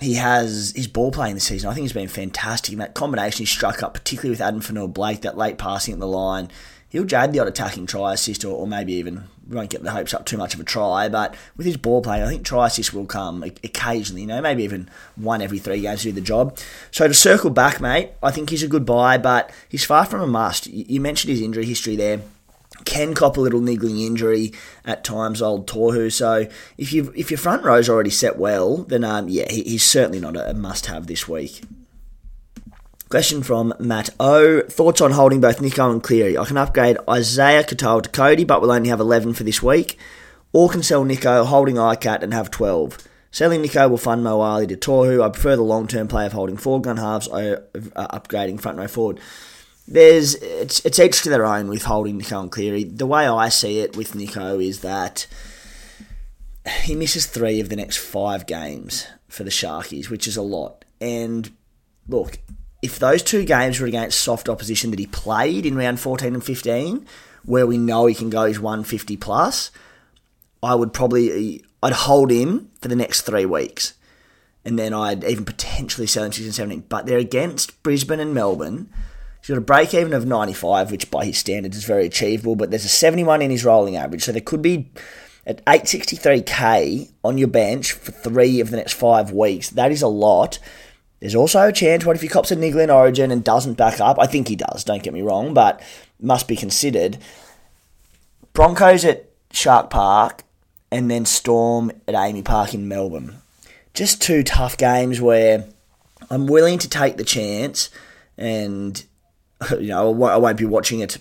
he 0.00 0.14
has 0.14 0.72
his 0.74 0.88
ball 0.88 1.12
playing 1.12 1.34
this 1.34 1.44
season. 1.44 1.70
I 1.70 1.74
think 1.74 1.84
he's 1.84 1.92
been 1.92 2.08
fantastic. 2.08 2.72
And 2.72 2.80
that 2.80 2.94
combination 2.94 3.40
he 3.40 3.46
struck 3.46 3.82
up, 3.82 3.94
particularly 3.94 4.30
with 4.30 4.40
Addin 4.40 4.60
Fonua-Blake, 4.60 5.20
that 5.20 5.36
late 5.36 5.58
passing 5.58 5.94
at 5.94 6.00
the 6.00 6.06
line, 6.06 6.50
he'll 6.88 7.04
jad 7.04 7.32
the 7.32 7.40
odd 7.40 7.48
attacking 7.48 7.86
try 7.86 8.14
assist, 8.14 8.44
or, 8.44 8.56
or, 8.56 8.66
maybe 8.66 8.94
even 8.94 9.24
we 9.48 9.56
won't 9.56 9.70
get 9.70 9.82
the 9.82 9.90
hopes 9.90 10.14
up 10.14 10.24
too 10.24 10.36
much 10.36 10.54
of 10.54 10.60
a 10.60 10.64
try. 10.64 11.08
But 11.08 11.34
with 11.56 11.66
his 11.66 11.76
ball 11.76 12.02
playing, 12.02 12.22
I 12.22 12.28
think 12.28 12.44
try 12.44 12.66
assist 12.66 12.94
will 12.94 13.06
come 13.06 13.42
occasionally. 13.42 14.22
You 14.22 14.28
know, 14.28 14.40
maybe 14.40 14.64
even 14.64 14.88
one 15.16 15.42
every 15.42 15.58
three 15.58 15.80
games 15.80 16.02
to 16.02 16.08
do 16.08 16.12
the 16.12 16.20
job. 16.20 16.58
So 16.90 17.08
to 17.08 17.14
circle 17.14 17.50
back, 17.50 17.80
mate, 17.80 18.10
I 18.22 18.30
think 18.30 18.50
he's 18.50 18.62
a 18.62 18.68
good 18.68 18.86
buy, 18.86 19.18
but 19.18 19.50
he's 19.68 19.84
far 19.84 20.06
from 20.06 20.20
a 20.20 20.26
must. 20.26 20.66
You 20.66 21.00
mentioned 21.00 21.30
his 21.30 21.40
injury 21.40 21.66
history 21.66 21.96
there. 21.96 22.22
Can 22.84 23.14
cop 23.14 23.36
a 23.36 23.40
little 23.40 23.60
niggling 23.60 24.00
injury 24.00 24.52
at 24.84 25.04
times, 25.04 25.40
old 25.40 25.66
Tohu. 25.68 26.12
So 26.12 26.48
if 26.76 26.92
you 26.92 27.12
if 27.16 27.30
your 27.30 27.38
front 27.38 27.62
row's 27.62 27.88
already 27.88 28.10
set 28.10 28.36
well, 28.36 28.78
then 28.78 29.04
um, 29.04 29.28
yeah, 29.28 29.50
he, 29.50 29.62
he's 29.62 29.84
certainly 29.84 30.20
not 30.20 30.36
a 30.36 30.52
must-have 30.54 31.06
this 31.06 31.28
week. 31.28 31.62
Question 33.14 33.44
from 33.44 33.72
Matt 33.78 34.10
O. 34.18 34.62
Thoughts 34.62 35.00
on 35.00 35.12
holding 35.12 35.40
both 35.40 35.60
Nicho 35.60 35.88
and 35.88 36.02
Cleary? 36.02 36.36
I 36.36 36.44
can 36.46 36.56
upgrade 36.56 36.98
Isaiah 37.08 37.62
Katoa 37.62 38.02
to 38.02 38.08
Cody, 38.08 38.42
but 38.42 38.60
we'll 38.60 38.72
only 38.72 38.88
have 38.88 38.98
11 38.98 39.34
for 39.34 39.44
this 39.44 39.62
week. 39.62 39.96
Or 40.52 40.68
can 40.68 40.82
sell 40.82 41.04
Nicho, 41.04 41.46
holding 41.46 41.76
ICAT, 41.76 42.24
and 42.24 42.34
have 42.34 42.50
12. 42.50 42.98
Selling 43.30 43.62
Nicho 43.62 43.88
will 43.88 43.98
fund 43.98 44.24
Moali 44.24 44.66
to 44.66 44.76
Tohu. 44.76 45.22
I 45.22 45.28
prefer 45.28 45.54
the 45.54 45.62
long 45.62 45.86
term 45.86 46.08
play 46.08 46.26
of 46.26 46.32
holding 46.32 46.56
four 46.56 46.80
gun 46.80 46.96
halves 46.96 47.28
over 47.28 47.64
uh, 47.94 48.18
upgrading 48.18 48.60
front 48.60 48.78
row 48.78 48.88
forward. 48.88 49.20
There's 49.86 50.34
it's 50.34 50.84
it's 50.84 50.98
each 50.98 51.22
to 51.22 51.30
their 51.30 51.46
own 51.46 51.68
with 51.68 51.84
holding 51.84 52.20
Nicho 52.20 52.40
and 52.40 52.50
Cleary. 52.50 52.82
The 52.82 53.06
way 53.06 53.28
I 53.28 53.48
see 53.48 53.78
it 53.78 53.96
with 53.96 54.14
Nicho 54.14 54.60
is 54.60 54.80
that 54.80 55.28
he 56.82 56.96
misses 56.96 57.26
three 57.26 57.60
of 57.60 57.68
the 57.68 57.76
next 57.76 57.98
five 57.98 58.48
games 58.48 59.06
for 59.28 59.44
the 59.44 59.50
Sharkies, 59.50 60.10
which 60.10 60.26
is 60.26 60.36
a 60.36 60.42
lot. 60.42 60.84
And 61.00 61.52
look, 62.08 62.40
if 62.84 62.98
those 62.98 63.22
two 63.22 63.46
games 63.46 63.80
were 63.80 63.86
against 63.86 64.20
soft 64.20 64.46
opposition 64.46 64.90
that 64.90 64.98
he 64.98 65.06
played 65.06 65.64
in 65.64 65.74
round 65.74 65.98
14 65.98 66.34
and 66.34 66.44
15, 66.44 67.06
where 67.46 67.66
we 67.66 67.78
know 67.78 68.04
he 68.04 68.14
can 68.14 68.28
go 68.28 68.44
his 68.44 68.60
150 68.60 69.16
plus, 69.16 69.70
I 70.62 70.74
would 70.74 70.92
probably 70.92 71.64
I'd 71.82 71.94
hold 71.94 72.30
him 72.30 72.70
for 72.82 72.88
the 72.88 72.96
next 72.96 73.22
three 73.22 73.46
weeks, 73.46 73.94
and 74.66 74.78
then 74.78 74.92
I'd 74.92 75.24
even 75.24 75.46
potentially 75.46 76.06
sell 76.06 76.24
him 76.24 76.32
16 76.32 76.46
and 76.46 76.54
17. 76.54 76.84
But 76.90 77.06
they're 77.06 77.16
against 77.16 77.82
Brisbane 77.82 78.20
and 78.20 78.34
Melbourne. 78.34 78.90
He's 79.40 79.48
got 79.48 79.56
a 79.56 79.62
break 79.62 79.94
even 79.94 80.12
of 80.12 80.26
95, 80.26 80.90
which 80.90 81.10
by 81.10 81.24
his 81.24 81.38
standards 81.38 81.78
is 81.78 81.84
very 81.84 82.04
achievable. 82.04 82.54
But 82.54 82.68
there's 82.68 82.84
a 82.84 82.90
71 82.90 83.40
in 83.40 83.50
his 83.50 83.64
rolling 83.64 83.96
average, 83.96 84.24
so 84.24 84.32
there 84.32 84.42
could 84.42 84.60
be 84.60 84.90
at 85.46 85.64
863k 85.64 87.12
on 87.24 87.38
your 87.38 87.48
bench 87.48 87.92
for 87.92 88.12
three 88.12 88.60
of 88.60 88.70
the 88.70 88.76
next 88.76 88.92
five 88.92 89.30
weeks. 89.30 89.70
That 89.70 89.90
is 89.90 90.02
a 90.02 90.08
lot. 90.08 90.58
There's 91.20 91.34
also 91.34 91.68
a 91.68 91.72
chance, 91.72 92.04
what 92.04 92.16
if 92.16 92.22
he 92.22 92.28
cops 92.28 92.50
a 92.50 92.56
niggle 92.56 92.80
in 92.80 92.90
Origin 92.90 93.30
and 93.30 93.42
doesn't 93.42 93.74
back 93.74 94.00
up? 94.00 94.18
I 94.18 94.26
think 94.26 94.48
he 94.48 94.56
does, 94.56 94.84
don't 94.84 95.02
get 95.02 95.14
me 95.14 95.22
wrong, 95.22 95.54
but 95.54 95.80
must 96.20 96.48
be 96.48 96.56
considered. 96.56 97.18
Broncos 98.52 99.04
at 99.04 99.30
Shark 99.50 99.90
Park, 99.90 100.44
and 100.94 101.10
then 101.10 101.24
Storm 101.24 101.90
at 102.06 102.14
AAMI 102.14 102.44
Park 102.44 102.72
in 102.72 102.86
Melbourne. 102.86 103.36
Just 103.94 104.22
two 104.22 104.44
tough 104.44 104.76
games 104.76 105.20
where 105.20 105.66
I'm 106.30 106.46
willing 106.46 106.78
to 106.78 106.88
take 106.88 107.16
the 107.16 107.24
chance, 107.24 107.90
and 108.38 109.04
you 109.72 109.88
know 109.88 110.24
I 110.24 110.36
won't 110.36 110.58
be 110.58 110.64
watching 110.64 111.00
it 111.00 111.18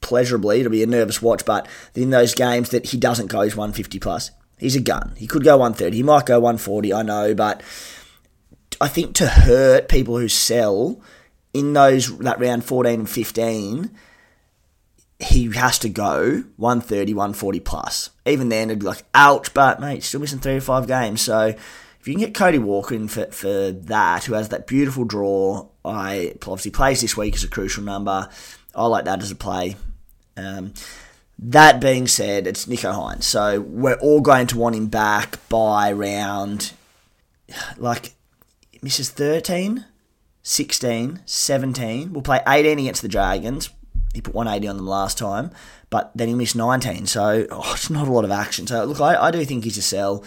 pleasurably. 0.00 0.60
It'll 0.60 0.70
be 0.70 0.84
a 0.84 0.86
nervous 0.86 1.20
watch, 1.20 1.44
but 1.44 1.66
in 1.96 2.10
those 2.10 2.34
games 2.34 2.70
that 2.70 2.86
he 2.86 2.96
doesn't 2.96 3.26
go, 3.26 3.42
he's 3.42 3.56
150 3.56 3.98
plus. 3.98 4.30
He's 4.58 4.76
a 4.76 4.80
gun. 4.80 5.14
He 5.16 5.26
could 5.26 5.44
go 5.44 5.56
130. 5.56 5.96
He 5.96 6.02
might 6.02 6.26
go 6.26 6.40
140. 6.40 6.92
I 6.92 7.02
know, 7.02 7.34
but 7.34 7.60
I 8.80 8.88
think 8.88 9.14
to 9.16 9.26
hurt 9.26 9.88
people 9.88 10.18
who 10.18 10.28
sell 10.28 11.00
in 11.52 11.72
those 11.72 12.16
that 12.18 12.40
round 12.40 12.64
14 12.64 13.00
and 13.00 13.10
15, 13.10 13.90
he 15.18 15.52
has 15.54 15.78
to 15.80 15.88
go 15.88 16.44
130, 16.56 17.14
140 17.14 17.60
plus. 17.60 18.10
Even 18.24 18.48
then, 18.48 18.70
it'd 18.70 18.80
be 18.80 18.86
like, 18.86 19.04
ouch, 19.14 19.52
but 19.52 19.80
mate, 19.80 20.04
still 20.04 20.20
missing 20.20 20.38
three 20.38 20.56
or 20.56 20.60
five 20.60 20.86
games. 20.86 21.22
So 21.22 21.54
if 22.00 22.06
you 22.06 22.14
can 22.14 22.20
get 22.20 22.34
Cody 22.34 22.58
Walker 22.58 22.94
in 22.94 23.08
for, 23.08 23.26
for 23.26 23.72
that, 23.72 24.24
who 24.24 24.34
has 24.34 24.50
that 24.50 24.66
beautiful 24.66 25.04
draw, 25.04 25.66
I 25.84 26.34
obviously 26.42 26.70
plays 26.70 27.00
this 27.00 27.16
week 27.16 27.34
as 27.34 27.44
a 27.44 27.48
crucial 27.48 27.82
number. 27.82 28.28
I 28.74 28.86
like 28.86 29.06
that 29.06 29.22
as 29.22 29.32
a 29.32 29.36
play. 29.36 29.76
Um, 30.36 30.74
that 31.40 31.80
being 31.80 32.06
said, 32.06 32.46
it's 32.46 32.66
Nicho 32.66 32.92
Hynes. 32.92 33.24
So 33.24 33.60
we're 33.60 33.98
all 33.98 34.20
going 34.20 34.46
to 34.48 34.58
want 34.58 34.76
him 34.76 34.86
back 34.86 35.36
by 35.48 35.92
round, 35.92 36.72
like, 37.76 38.14
misses 38.82 39.10
13, 39.10 39.84
16, 40.42 41.20
17. 41.24 42.12
We'll 42.12 42.22
play 42.22 42.40
18 42.46 42.78
against 42.78 43.02
the 43.02 43.08
Dragons. 43.08 43.70
He 44.14 44.20
put 44.20 44.34
180 44.34 44.68
on 44.68 44.76
them 44.76 44.86
last 44.86 45.18
time, 45.18 45.50
but 45.90 46.10
then 46.14 46.28
he 46.28 46.34
missed 46.34 46.56
19. 46.56 47.06
So 47.06 47.46
oh, 47.50 47.72
it's 47.74 47.90
not 47.90 48.08
a 48.08 48.12
lot 48.12 48.24
of 48.24 48.30
action. 48.30 48.66
So 48.66 48.84
look, 48.84 49.00
I, 49.00 49.16
I 49.16 49.30
do 49.30 49.44
think 49.44 49.64
he's 49.64 49.78
a 49.78 49.82
sell. 49.82 50.24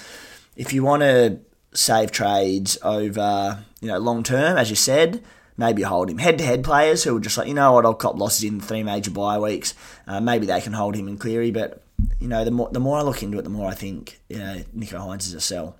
If 0.56 0.74
you 0.74 0.84
want 0.84 1.02
to 1.02 1.40
save 1.74 2.12
trades 2.12 2.78
over, 2.84 3.64
you 3.82 3.88
know, 3.88 3.98
long 3.98 4.24
term, 4.24 4.58
as 4.58 4.70
you 4.70 4.76
said, 4.76 5.24
maybe 5.58 5.82
hold 5.82 6.10
him. 6.10 6.18
Head 6.18 6.38
to 6.40 6.44
head 6.44 6.64
players 6.64 7.04
who 7.04 7.18
are 7.18 7.20
just 7.20 7.38
like, 7.38 7.48
you 7.48 7.54
know 7.54 7.74
what, 7.74 7.86
I'll 7.86 7.94
cop 7.94 8.18
losses 8.18 8.44
in 8.44 8.60
three 8.60 8.84
major 8.84 9.12
bye 9.12 9.40
weeks. 9.40 9.74
Uh, 10.08 10.20
maybe 10.20 10.46
they 10.46 10.62
can 10.62 10.74
hold 10.74 10.96
him 10.96 11.08
in 11.08 11.18
Cleary, 11.18 11.52
but 11.52 11.84
you 12.20 12.28
know, 12.28 12.44
the 12.44 12.52
more 12.52 12.70
the 12.72 12.80
more 12.80 12.98
I 12.98 13.02
look 13.02 13.24
into 13.24 13.40
it, 13.40 13.44
the 13.44 13.50
more 13.50 13.70
I 13.70 13.74
think 13.74 14.20
you 14.30 14.38
know, 14.38 14.64
Nicho 14.76 15.00
Hynes 15.00 15.28
is 15.28 15.34
a 15.34 15.42
sell. 15.42 15.78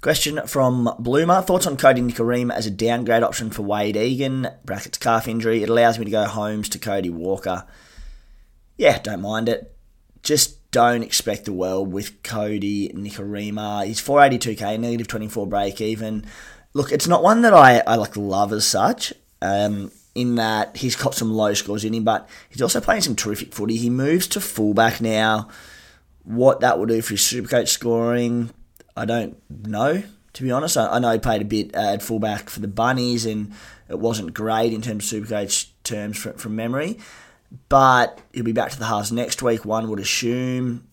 Question 0.00 0.46
from 0.46 0.94
Bloomer. 0.98 1.42
Thoughts 1.42 1.66
on 1.66 1.76
Kodi 1.76 1.98
Nikorima 1.98 2.52
as 2.52 2.66
a 2.66 2.70
downgrade 2.70 3.22
option 3.22 3.50
for 3.50 3.62
Wade 3.62 3.96
Egan? 3.96 4.48
Brackets 4.64 4.98
calf 4.98 5.26
injury. 5.26 5.62
It 5.62 5.68
allows 5.68 5.98
me 5.98 6.04
to 6.04 6.10
go 6.10 6.24
Holmes 6.26 6.68
to 6.70 6.78
Cody 6.78 7.10
Walker. 7.10 7.66
Yeah, 8.76 8.98
don't 8.98 9.22
mind 9.22 9.48
it. 9.48 9.74
Just 10.22 10.70
don't 10.70 11.02
expect 11.02 11.46
the 11.46 11.52
world 11.52 11.92
with 11.92 12.22
Kodi 12.22 12.94
Nikorima. 12.94 13.86
He's 13.86 14.00
482k, 14.00 14.78
negative 14.78 15.08
24 15.08 15.46
break 15.46 15.80
even. 15.80 16.26
Look, 16.74 16.92
it's 16.92 17.08
not 17.08 17.22
one 17.22 17.40
that 17.42 17.54
I, 17.54 17.78
I 17.80 17.94
like 17.96 18.16
love 18.16 18.52
as 18.52 18.66
such. 18.66 19.12
Um, 19.40 19.90
in 20.14 20.36
that 20.36 20.78
he's 20.78 20.96
got 20.96 21.14
some 21.14 21.32
low 21.32 21.54
scores 21.54 21.84
in 21.84 21.94
him, 21.94 22.04
but 22.04 22.28
he's 22.48 22.62
also 22.62 22.80
playing 22.80 23.02
some 23.02 23.14
terrific 23.14 23.54
footy. 23.54 23.76
He 23.76 23.90
moves 23.90 24.26
to 24.28 24.40
fullback 24.40 25.00
now. 25.00 25.48
What 26.24 26.60
that 26.60 26.78
will 26.78 26.86
do 26.86 27.02
for 27.02 27.10
his 27.10 27.20
supercoach 27.20 27.68
scoring, 27.68 28.50
I 28.96 29.04
don't 29.04 29.36
know. 29.50 30.02
To 30.34 30.42
be 30.42 30.50
honest, 30.50 30.76
I, 30.76 30.86
I 30.88 30.98
know 30.98 31.12
he 31.12 31.18
played 31.18 31.42
a 31.42 31.46
bit 31.46 31.74
at 31.74 32.02
fullback 32.02 32.50
for 32.50 32.60
the 32.60 32.68
Bunnies, 32.68 33.26
and 33.26 33.52
it 33.88 33.98
wasn't 33.98 34.34
great 34.34 34.72
in 34.72 34.82
terms 34.82 35.12
of 35.12 35.22
supercoach 35.22 35.68
terms 35.84 36.18
from, 36.18 36.34
from 36.34 36.56
memory. 36.56 36.98
But 37.68 38.20
he'll 38.32 38.44
be 38.44 38.52
back 38.52 38.70
to 38.72 38.78
the 38.78 38.86
halves 38.86 39.12
next 39.12 39.42
week. 39.42 39.64
One 39.64 39.88
would 39.88 40.00
assume 40.00 40.88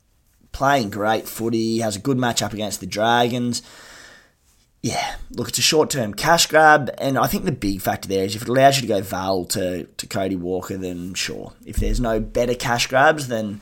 playing 0.51 0.91
great 0.91 1.27
footy. 1.27 1.79
Has 1.79 1.95
a 1.95 2.00
good 2.00 2.17
match 2.17 2.41
up 2.41 2.53
against 2.53 2.79
the 2.79 2.86
Dragons 2.86 3.62
yeah, 4.83 5.15
look, 5.31 5.48
it's 5.48 5.57
a 5.57 5.62
short 5.62 5.89
term 5.89 6.13
cash 6.13 6.45
grab, 6.48 6.93
and 6.98 7.17
I 7.17 7.25
think 7.25 7.45
the 7.45 7.53
big 7.53 7.81
factor 7.81 8.10
there 8.10 8.25
is 8.25 8.36
if 8.36 8.41
it 8.41 8.50
allows 8.50 8.75
you 8.75 8.81
to 8.81 8.88
go 8.88 9.01
Val 9.01 9.45
to, 9.45 9.86
to 9.86 10.07
Cody 10.07 10.36
Walker, 10.36 10.77
then 10.77 11.13
sure. 11.13 11.53
If 11.65 11.77
there's 11.77 12.01
no 12.01 12.19
better 12.19 12.53
cash 12.53 12.88
grabs, 12.88 13.29
then 13.29 13.62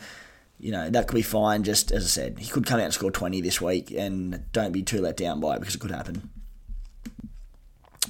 you 0.62 0.72
know 0.72 0.90
that 0.90 1.08
could 1.08 1.16
be 1.16 1.22
fine. 1.22 1.64
Just 1.64 1.92
as 1.92 2.06
I 2.06 2.08
said, 2.08 2.40
he 2.40 2.50
could 2.50 2.66
come 2.66 2.80
out 2.80 2.86
and 2.86 2.94
score 2.94 3.12
20 3.12 3.42
this 3.42 3.60
week, 3.60 3.92
and 3.92 4.44
don't 4.52 4.72
be 4.72 4.84
too 4.84 5.02
let 5.02 5.18
down 5.18 5.40
by 5.40 5.56
it 5.56 5.60
because 5.60 5.76
it 5.76 5.82
could 5.82 5.92
happen. 5.92 6.30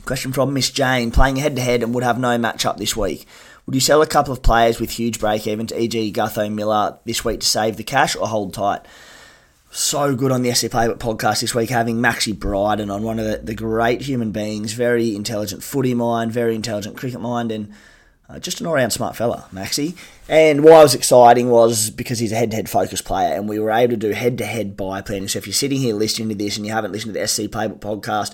Question 0.05 0.33
from 0.33 0.53
Miss 0.53 0.69
Jane: 0.69 1.11
Playing 1.11 1.37
head 1.37 1.55
to 1.55 1.61
head 1.61 1.81
and 1.81 1.93
would 1.93 2.03
have 2.03 2.19
no 2.19 2.37
matchup 2.37 2.77
this 2.77 2.95
week. 2.95 3.25
Would 3.65 3.75
you 3.75 3.81
sell 3.81 4.01
a 4.01 4.07
couple 4.07 4.33
of 4.33 4.41
players 4.43 4.79
with 4.79 4.91
huge 4.91 5.19
break 5.19 5.47
evens, 5.47 5.71
e.g., 5.71 6.13
Gutho 6.13 6.51
Miller, 6.51 6.97
this 7.05 7.23
week 7.23 7.39
to 7.41 7.45
save 7.45 7.77
the 7.77 7.83
cash, 7.83 8.15
or 8.15 8.27
hold 8.27 8.53
tight? 8.53 8.81
so 9.71 10.15
good 10.15 10.33
on 10.33 10.41
the 10.41 10.53
SC 10.53 10.65
Playbook 10.65 10.97
podcast 10.97 11.39
this 11.39 11.55
week, 11.55 11.69
having 11.69 11.97
Maxi 11.97 12.37
Bryden 12.37 12.91
on 12.91 13.03
one 13.03 13.19
of 13.19 13.25
the, 13.25 13.37
the, 13.37 13.55
great 13.55 14.01
human 14.01 14.31
beings, 14.31 14.73
very 14.73 15.15
intelligent 15.15 15.63
footy 15.63 15.93
mind, 15.93 16.33
very 16.33 16.55
intelligent 16.55 16.97
cricket 16.97 17.21
mind, 17.21 17.53
and 17.53 17.73
uh, 18.31 18.39
just 18.39 18.61
an 18.61 18.67
all 18.67 18.73
round 18.73 18.93
smart 18.93 19.15
fella, 19.15 19.45
Maxi. 19.53 19.97
And 20.29 20.63
why 20.63 20.81
was 20.81 20.95
exciting 20.95 21.49
was 21.49 21.89
because 21.89 22.19
he's 22.19 22.31
a 22.31 22.35
head 22.35 22.51
to 22.51 22.55
head 22.55 22.69
focused 22.69 23.05
player, 23.05 23.33
and 23.35 23.49
we 23.49 23.59
were 23.59 23.71
able 23.71 23.91
to 23.91 23.97
do 23.97 24.11
head 24.11 24.37
to 24.37 24.45
head 24.45 24.77
buy 24.77 25.01
planning. 25.01 25.27
So 25.27 25.39
if 25.39 25.47
you're 25.47 25.53
sitting 25.53 25.79
here 25.79 25.95
listening 25.95 26.29
to 26.29 26.35
this 26.35 26.57
and 26.57 26.65
you 26.65 26.71
haven't 26.71 26.91
listened 26.91 27.13
to 27.13 27.19
the 27.19 27.27
SC 27.27 27.41
Playbook 27.43 27.79
podcast, 27.79 28.33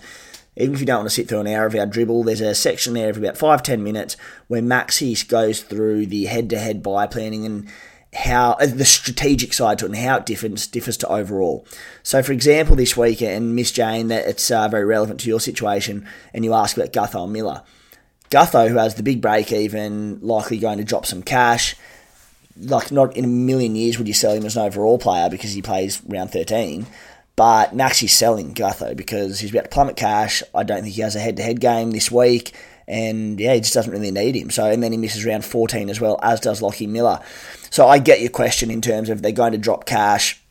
even 0.56 0.75
if 0.75 0.80
you 0.80 0.86
don't 0.86 1.00
want 1.00 1.10
to 1.10 1.16
sit 1.16 1.27
through 1.27 1.39
an 1.39 1.48
hour 1.48 1.66
of 1.66 1.75
our 1.75 1.86
dribble, 1.86 2.24
there's 2.24 2.42
a 2.42 2.56
section 2.56 2.94
there 2.94 3.10
of 3.10 3.18
about 3.18 3.38
five 3.38 3.63
ten 3.63 3.84
minutes 3.84 4.18
where 4.48 4.62
Maxi 4.62 5.27
goes 5.27 5.62
through 5.62 6.06
the 6.06 6.25
head 6.25 6.50
to 6.51 6.60
head 6.60 6.84
buy 6.84 7.08
planning 7.08 7.46
and 7.46 7.68
how 8.13 8.51
uh, 8.54 8.66
the 8.66 8.86
strategic 8.86 9.54
side 9.54 9.80
to 9.80 9.86
it 9.86 9.89
and 9.89 9.98
how 9.98 10.18
it 10.18 10.25
differs 10.25 10.68
differs 10.68 10.98
to 10.98 11.08
overall. 11.08 11.66
So, 12.04 12.24
for 12.24 12.32
example, 12.32 12.75
this 12.75 12.96
week, 12.96 13.22
and 13.22 13.56
Miss 13.56 13.72
Jane, 13.72 14.08
that 14.08 14.27
it's 14.27 14.50
uh, 14.50 14.68
very 14.68 14.86
relevant 14.86 15.20
to 15.22 15.30
your 15.30 15.39
situation, 15.39 16.08
and 16.34 16.44
you 16.46 16.54
ask 16.54 16.77
about 16.77 16.94
Gutho 16.94 17.30
Miller. 17.30 17.63
Gutho, 18.30 18.68
who 18.68 18.78
has 18.78 18.96
the 18.96 19.04
big 19.04 19.22
break 19.22 19.52
even, 19.52 20.20
likely 20.22 20.58
going 20.58 20.78
to 20.78 20.84
drop 20.84 21.06
some 21.06 21.24
cash. 21.24 21.76
Like, 22.60 22.92
not 22.92 23.16
in 23.16 23.24
a 23.24 23.28
million 23.28 23.76
years 23.76 23.98
would 23.98 24.08
you 24.08 24.14
sell 24.14 24.34
him 24.34 24.46
as 24.46 24.58
an 24.58 24.66
overall 24.66 24.98
player 24.98 25.30
because 25.30 25.54
he 25.54 25.62
plays 25.62 26.02
round 26.08 26.32
13. 26.32 26.88
But 27.36 27.76
Maxi's 27.76 28.14
selling 28.14 28.54
Gutho 28.54 28.98
because 28.98 29.40
he's 29.40 29.52
about 29.52 29.66
to 29.66 29.70
plummet 29.70 29.96
cash. 29.96 30.42
I 30.56 30.64
don't 30.64 30.82
think 30.82 30.96
he 30.96 31.04
has 31.04 31.16
a 31.16 31.20
head 31.20 31.38
to 31.38 31.44
head 31.44 31.60
game 31.60 31.92
this 31.92 32.12
week 32.12 32.56
and 32.88 33.40
yeah, 33.40 33.54
he 33.54 33.60
just 33.60 33.74
doesn't 33.74 33.92
really 33.92 34.12
need 34.12 34.36
him. 34.36 34.50
So 34.50 34.66
and 34.66 34.82
then 34.82 34.92
he 34.92 34.98
misses 34.98 35.26
round 35.26 35.44
14 35.44 35.90
as 35.90 36.00
well, 36.00 36.20
as 36.24 36.40
does 36.40 36.62
Lockie 36.62 36.88
Miller. 36.88 37.20
So 37.70 37.88
I 37.88 38.00
get 38.00 38.22
your 38.22 38.30
question 38.30 38.72
in 38.72 38.82
terms 38.82 39.10
of 39.10 39.22
they're 39.22 39.32
going 39.32 39.52
to 39.52 39.58
drop 39.58 39.86
cash. 39.86 40.42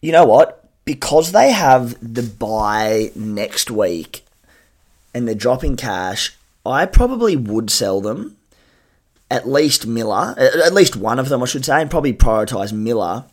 You 0.00 0.12
know 0.12 0.24
what? 0.24 0.68
Because 0.84 1.32
they 1.32 1.52
have 1.52 1.96
the 2.00 2.22
buy 2.22 3.10
next 3.14 3.70
week 3.70 4.24
and 5.14 5.26
they're 5.26 5.34
dropping 5.34 5.76
cash, 5.76 6.36
I 6.64 6.86
probably 6.86 7.36
would 7.36 7.70
sell 7.70 8.00
them. 8.00 8.36
At 9.30 9.48
least 9.48 9.86
Miller, 9.86 10.34
at 10.36 10.74
least 10.74 10.96
one 10.96 11.20
of 11.20 11.28
them, 11.28 11.40
I 11.40 11.46
should 11.46 11.64
say, 11.64 11.80
and 11.80 11.88
probably 11.90 12.12
prioritise 12.12 12.72
Miller. 12.72 13.26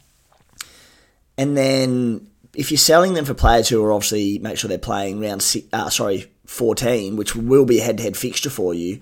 And 1.40 1.58
then 1.58 2.28
if 2.54 2.70
you're 2.70 2.78
selling 2.78 3.14
them 3.14 3.26
for 3.26 3.34
players 3.34 3.70
who 3.70 3.84
are 3.84 3.92
obviously 3.92 4.38
make 4.40 4.58
sure 4.58 4.68
they're 4.68 4.78
playing 4.78 5.20
round 5.20 5.44
uh, 5.74 5.90
sorry 5.90 6.32
14, 6.46 7.16
which 7.16 7.36
will 7.36 7.66
be 7.66 7.80
a 7.80 7.84
head-to-head 7.84 8.16
fixture 8.16 8.50
for 8.50 8.74
you, 8.74 9.00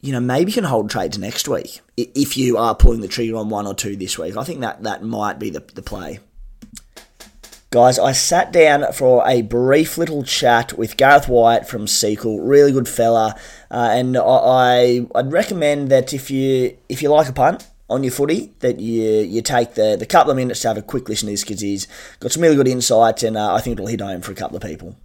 you 0.00 0.12
know, 0.12 0.20
maybe 0.20 0.50
you 0.50 0.54
can 0.54 0.64
hold 0.64 0.90
trades 0.90 1.18
next 1.18 1.48
week 1.48 1.80
if 1.96 2.36
you 2.36 2.58
are 2.58 2.74
pulling 2.74 3.00
the 3.00 3.08
trigger 3.08 3.36
on 3.36 3.48
one 3.48 3.66
or 3.66 3.74
two 3.74 3.96
this 3.96 4.18
week. 4.18 4.36
I 4.36 4.44
think 4.44 4.60
that 4.60 4.82
that 4.84 5.02
might 5.02 5.38
be 5.38 5.50
the, 5.50 5.60
the 5.74 5.82
play. 5.82 6.20
Guys, 7.76 7.98
I 7.98 8.12
sat 8.12 8.54
down 8.54 8.90
for 8.94 9.22
a 9.28 9.42
brief 9.42 9.98
little 9.98 10.22
chat 10.22 10.78
with 10.78 10.96
Gareth 10.96 11.28
Wyatt 11.28 11.68
from 11.68 11.86
Sequel, 11.86 12.40
really 12.40 12.72
good 12.72 12.88
fella, 12.88 13.38
uh, 13.70 13.90
and 13.92 14.16
I, 14.16 15.06
I'd 15.14 15.30
recommend 15.30 15.90
that 15.90 16.14
if 16.14 16.30
you 16.30 16.74
if 16.88 17.02
you 17.02 17.10
like 17.10 17.28
a 17.28 17.34
punt 17.34 17.68
on 17.90 18.02
your 18.02 18.12
footy, 18.12 18.54
that 18.60 18.80
you 18.80 19.20
you 19.20 19.42
take 19.42 19.74
the, 19.74 19.94
the 19.94 20.06
couple 20.06 20.30
of 20.30 20.38
minutes 20.38 20.62
to 20.62 20.68
have 20.68 20.78
a 20.78 20.82
quick 20.82 21.06
listen 21.10 21.26
to 21.26 21.34
this 21.34 21.44
because 21.44 21.60
he's 21.60 21.86
got 22.18 22.32
some 22.32 22.42
really 22.42 22.56
good 22.56 22.66
insights, 22.66 23.22
and 23.22 23.36
uh, 23.36 23.52
I 23.52 23.60
think 23.60 23.74
it'll 23.74 23.88
hit 23.88 24.00
home 24.00 24.22
for 24.22 24.32
a 24.32 24.36
couple 24.36 24.56
of 24.56 24.62
people. 24.62 24.96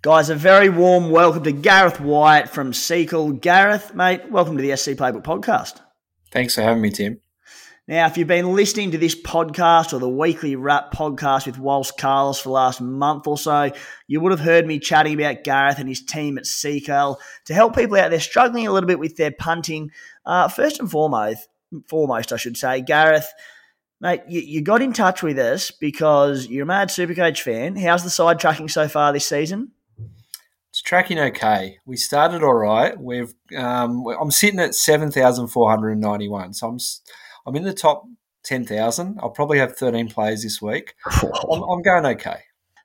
Guys, 0.00 0.30
a 0.30 0.34
very 0.34 0.70
warm 0.70 1.10
welcome 1.10 1.42
to 1.42 1.52
Gareth 1.52 2.00
Wyatt 2.00 2.48
from 2.48 2.72
Sequel. 2.72 3.32
Gareth, 3.32 3.94
mate, 3.94 4.30
welcome 4.30 4.56
to 4.56 4.62
the 4.62 4.74
SC 4.74 4.92
Playbook 4.92 5.22
podcast. 5.22 5.80
Thanks 6.30 6.54
for 6.54 6.62
having 6.62 6.80
me, 6.80 6.88
Tim. 6.88 7.20
Now, 7.88 8.06
if 8.06 8.16
you've 8.16 8.28
been 8.28 8.52
listening 8.52 8.92
to 8.92 8.98
this 8.98 9.20
podcast 9.20 9.92
or 9.92 9.98
the 9.98 10.08
weekly 10.08 10.54
wrap 10.54 10.92
podcast 10.92 11.46
with 11.46 11.58
Walsh 11.58 11.90
Carlos 11.98 12.38
for 12.38 12.50
the 12.50 12.52
last 12.52 12.80
month 12.80 13.26
or 13.26 13.36
so, 13.36 13.72
you 14.06 14.20
would 14.20 14.30
have 14.30 14.40
heard 14.40 14.68
me 14.68 14.78
chatting 14.78 15.14
about 15.14 15.42
Gareth 15.42 15.80
and 15.80 15.88
his 15.88 16.00
team 16.00 16.38
at 16.38 16.46
Sequel 16.46 17.18
to 17.46 17.54
help 17.54 17.74
people 17.74 17.96
out 17.96 18.10
there 18.10 18.20
struggling 18.20 18.68
a 18.68 18.72
little 18.72 18.86
bit 18.86 19.00
with 19.00 19.16
their 19.16 19.32
punting. 19.32 19.90
Uh, 20.24 20.46
first 20.46 20.78
and 20.78 20.88
foremost, 20.88 21.48
foremost, 21.88 22.32
I 22.32 22.36
should 22.36 22.56
say, 22.56 22.82
Gareth, 22.82 23.32
mate, 24.00 24.20
you, 24.28 24.40
you 24.40 24.62
got 24.62 24.80
in 24.80 24.92
touch 24.92 25.24
with 25.24 25.38
us 25.38 25.72
because 25.72 26.46
you're 26.46 26.62
a 26.62 26.66
mad 26.66 26.88
Supercoach 26.88 27.40
fan. 27.40 27.74
How's 27.74 28.04
the 28.04 28.10
side 28.10 28.38
tracking 28.38 28.68
so 28.68 28.86
far 28.86 29.12
this 29.12 29.26
season? 29.26 29.72
it's 30.72 30.80
tracking 30.80 31.18
okay. 31.18 31.76
We 31.84 31.98
started 31.98 32.42
all 32.42 32.54
right. 32.54 32.98
We've 32.98 33.34
um, 33.58 34.06
I'm 34.18 34.30
sitting 34.30 34.58
at 34.58 34.74
seven 34.74 35.10
thousand 35.10 35.48
four 35.48 35.68
hundred 35.68 35.98
ninety 35.98 36.30
one, 36.30 36.54
so 36.54 36.66
I'm 36.66 36.78
I'm 37.46 37.56
in 37.56 37.64
the 37.64 37.74
top 37.74 38.04
ten 38.42 38.64
thousand. 38.64 39.18
I'll 39.20 39.30
probably 39.30 39.58
have 39.58 39.76
thirteen 39.76 40.08
plays 40.08 40.42
this 40.42 40.60
week. 40.60 40.94
I'm, 41.06 41.62
I'm 41.62 41.82
going 41.82 42.06
okay. 42.06 42.40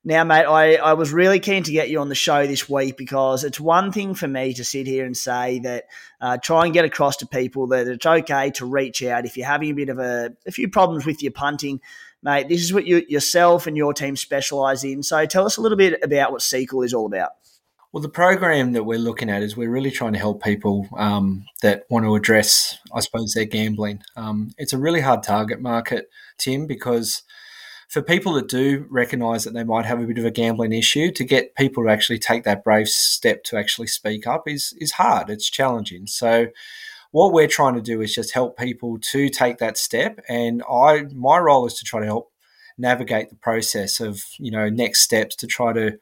Now, 0.07 0.23
mate, 0.23 0.45
I, 0.45 0.75
I 0.75 0.93
was 0.93 1.11
really 1.11 1.41
keen 1.41 1.63
to 1.63 1.71
get 1.71 1.89
you 1.89 1.99
on 1.99 2.07
the 2.07 2.15
show 2.15 2.47
this 2.47 2.69
week 2.69 2.95
because 2.95 3.43
it's 3.43 3.59
one 3.59 3.91
thing 3.91 4.13
for 4.13 4.25
me 4.25 4.53
to 4.53 4.63
sit 4.63 4.87
here 4.87 5.05
and 5.05 5.17
say 5.17 5.59
that 5.59 5.83
uh, 6.21 6.37
try 6.37 6.63
and 6.63 6.73
get 6.73 6.85
across 6.85 7.17
to 7.17 7.27
people 7.27 7.67
that 7.67 7.87
it's 7.87 8.05
okay 8.05 8.51
to 8.51 8.65
reach 8.65 9.03
out 9.03 9.25
if 9.25 9.35
you're 9.35 9.45
having 9.45 9.71
a 9.71 9.73
bit 9.73 9.89
of 9.89 9.99
a, 9.99 10.31
a 10.45 10.51
few 10.51 10.69
problems 10.69 11.05
with 11.05 11.21
your 11.21 11.33
punting. 11.33 11.81
Mate, 12.23 12.47
this 12.47 12.61
is 12.63 12.73
what 12.73 12.87
you 12.87 13.05
yourself 13.09 13.67
and 13.67 13.75
your 13.75 13.93
team 13.93 14.15
specialise 14.15 14.85
in. 14.85 15.03
So 15.03 15.25
tell 15.25 15.45
us 15.45 15.57
a 15.57 15.61
little 15.61 15.77
bit 15.77 15.99
about 16.01 16.31
what 16.31 16.41
Sequel 16.41 16.83
is 16.83 16.93
all 16.93 17.05
about. 17.05 17.31
Well, 17.97 18.03
the 18.03 18.09
program 18.09 18.73
that 18.73 18.83
we're 18.83 18.99
looking 18.99 19.27
at 19.27 19.41
is 19.41 19.57
we're 19.57 19.71
really 19.71 19.89
trying 19.89 20.13
to 20.13 20.19
help 20.19 20.43
people 20.43 20.87
um, 20.95 21.47
that 21.63 21.87
want 21.89 22.05
to 22.05 22.13
address, 22.13 22.77
I 22.93 22.99
suppose, 22.99 23.33
their 23.33 23.45
gambling. 23.45 24.03
Um, 24.15 24.51
it's 24.59 24.71
a 24.71 24.77
really 24.77 25.01
hard 25.01 25.23
target 25.23 25.59
market, 25.59 26.07
Tim, 26.37 26.67
because– 26.67 27.23
for 27.87 28.03
people 28.03 28.33
that 28.33 28.49
do 28.49 28.85
recognise 28.91 29.45
that 29.45 29.55
they 29.55 29.63
might 29.63 29.85
have 29.85 29.99
a 29.99 30.05
bit 30.05 30.19
of 30.19 30.25
a 30.25 30.29
gambling 30.29 30.73
issue, 30.73 31.11
to 31.11 31.23
get 31.23 31.55
people 31.55 31.85
to 31.85 31.89
actually 31.89 32.19
take 32.19 32.43
that 32.43 32.63
brave 32.63 32.87
step 32.87 33.43
to 33.45 33.57
actually 33.57 33.87
speak 33.87 34.27
up 34.27 34.47
is 34.47 34.75
is 34.79 34.91
hard. 34.91 35.31
It's 35.31 35.49
challenging. 35.49 36.05
So 36.05 36.49
what 37.09 37.33
we're 37.33 37.47
trying 37.47 37.73
to 37.73 37.81
do 37.81 38.01
is 38.01 38.13
just 38.13 38.35
help 38.35 38.59
people 38.59 38.99
to 38.99 39.27
take 39.27 39.57
that 39.57 39.75
step 39.75 40.19
and 40.29 40.61
I 40.69 41.05
my 41.15 41.39
role 41.39 41.65
is 41.65 41.73
to 41.79 41.83
try 41.83 42.01
to 42.01 42.05
help 42.05 42.31
navigate 42.77 43.29
the 43.29 43.35
process 43.35 43.99
of, 43.99 44.21
you 44.37 44.51
know, 44.51 44.69
next 44.69 44.99
steps 44.99 45.35
to 45.37 45.47
try 45.47 45.73
to 45.73 45.97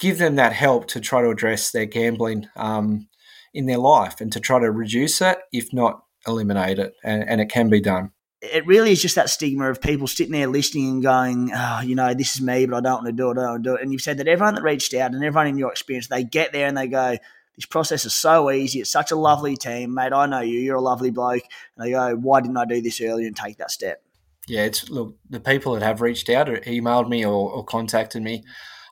give 0.00 0.18
them 0.18 0.34
that 0.34 0.52
help 0.52 0.88
to 0.88 1.00
try 1.00 1.22
to 1.22 1.30
address 1.30 1.70
their 1.70 1.86
gambling 1.86 2.48
um, 2.56 3.08
in 3.54 3.66
their 3.66 3.78
life 3.78 4.20
and 4.20 4.32
to 4.32 4.40
try 4.40 4.58
to 4.58 4.70
reduce 4.70 5.20
it, 5.20 5.38
if 5.52 5.72
not 5.72 6.02
eliminate 6.26 6.80
it. 6.80 6.94
And, 7.04 7.22
and 7.28 7.40
it 7.40 7.50
can 7.50 7.68
be 7.68 7.80
done 7.80 8.10
it 8.42 8.66
really 8.66 8.92
is 8.92 9.02
just 9.02 9.16
that 9.16 9.28
stigma 9.28 9.70
of 9.70 9.80
people 9.80 10.06
sitting 10.06 10.32
there 10.32 10.46
listening 10.46 10.88
and 10.88 11.02
going, 11.02 11.50
oh, 11.54 11.80
you 11.82 11.94
know, 11.94 12.14
this 12.14 12.34
is 12.34 12.40
me, 12.40 12.66
but 12.66 12.76
I 12.76 12.80
don't 12.80 13.04
want 13.04 13.06
to 13.06 13.12
do 13.12 13.28
it. 13.28 13.32
I 13.32 13.34
don't 13.34 13.50
want 13.50 13.64
to 13.64 13.70
do 13.70 13.74
it. 13.74 13.82
And 13.82 13.92
you've 13.92 14.00
said 14.00 14.18
that 14.18 14.28
everyone 14.28 14.54
that 14.54 14.62
reached 14.62 14.94
out 14.94 15.12
and 15.12 15.22
everyone 15.22 15.46
in 15.46 15.58
your 15.58 15.70
experience, 15.70 16.08
they 16.08 16.24
get 16.24 16.52
there 16.52 16.66
and 16.66 16.76
they 16.76 16.88
go, 16.88 17.18
this 17.56 17.66
process 17.66 18.06
is 18.06 18.14
so 18.14 18.50
easy. 18.50 18.80
It's 18.80 18.90
such 18.90 19.10
a 19.10 19.16
lovely 19.16 19.56
team, 19.56 19.92
mate. 19.92 20.14
I 20.14 20.24
know 20.24 20.40
you. 20.40 20.58
You're 20.58 20.76
a 20.76 20.80
lovely 20.80 21.10
bloke. 21.10 21.42
And 21.76 21.86
they 21.86 21.90
go, 21.90 22.16
why 22.16 22.40
didn't 22.40 22.56
I 22.56 22.64
do 22.64 22.80
this 22.80 23.00
earlier 23.02 23.26
and 23.26 23.36
take 23.36 23.58
that 23.58 23.70
step? 23.70 24.02
Yeah, 24.48 24.64
it's 24.64 24.88
look 24.88 25.16
the 25.28 25.40
people 25.40 25.74
that 25.74 25.82
have 25.82 26.00
reached 26.00 26.30
out 26.30 26.48
or 26.48 26.56
emailed 26.60 27.08
me 27.10 27.24
or, 27.24 27.52
or 27.52 27.64
contacted 27.64 28.22
me. 28.22 28.42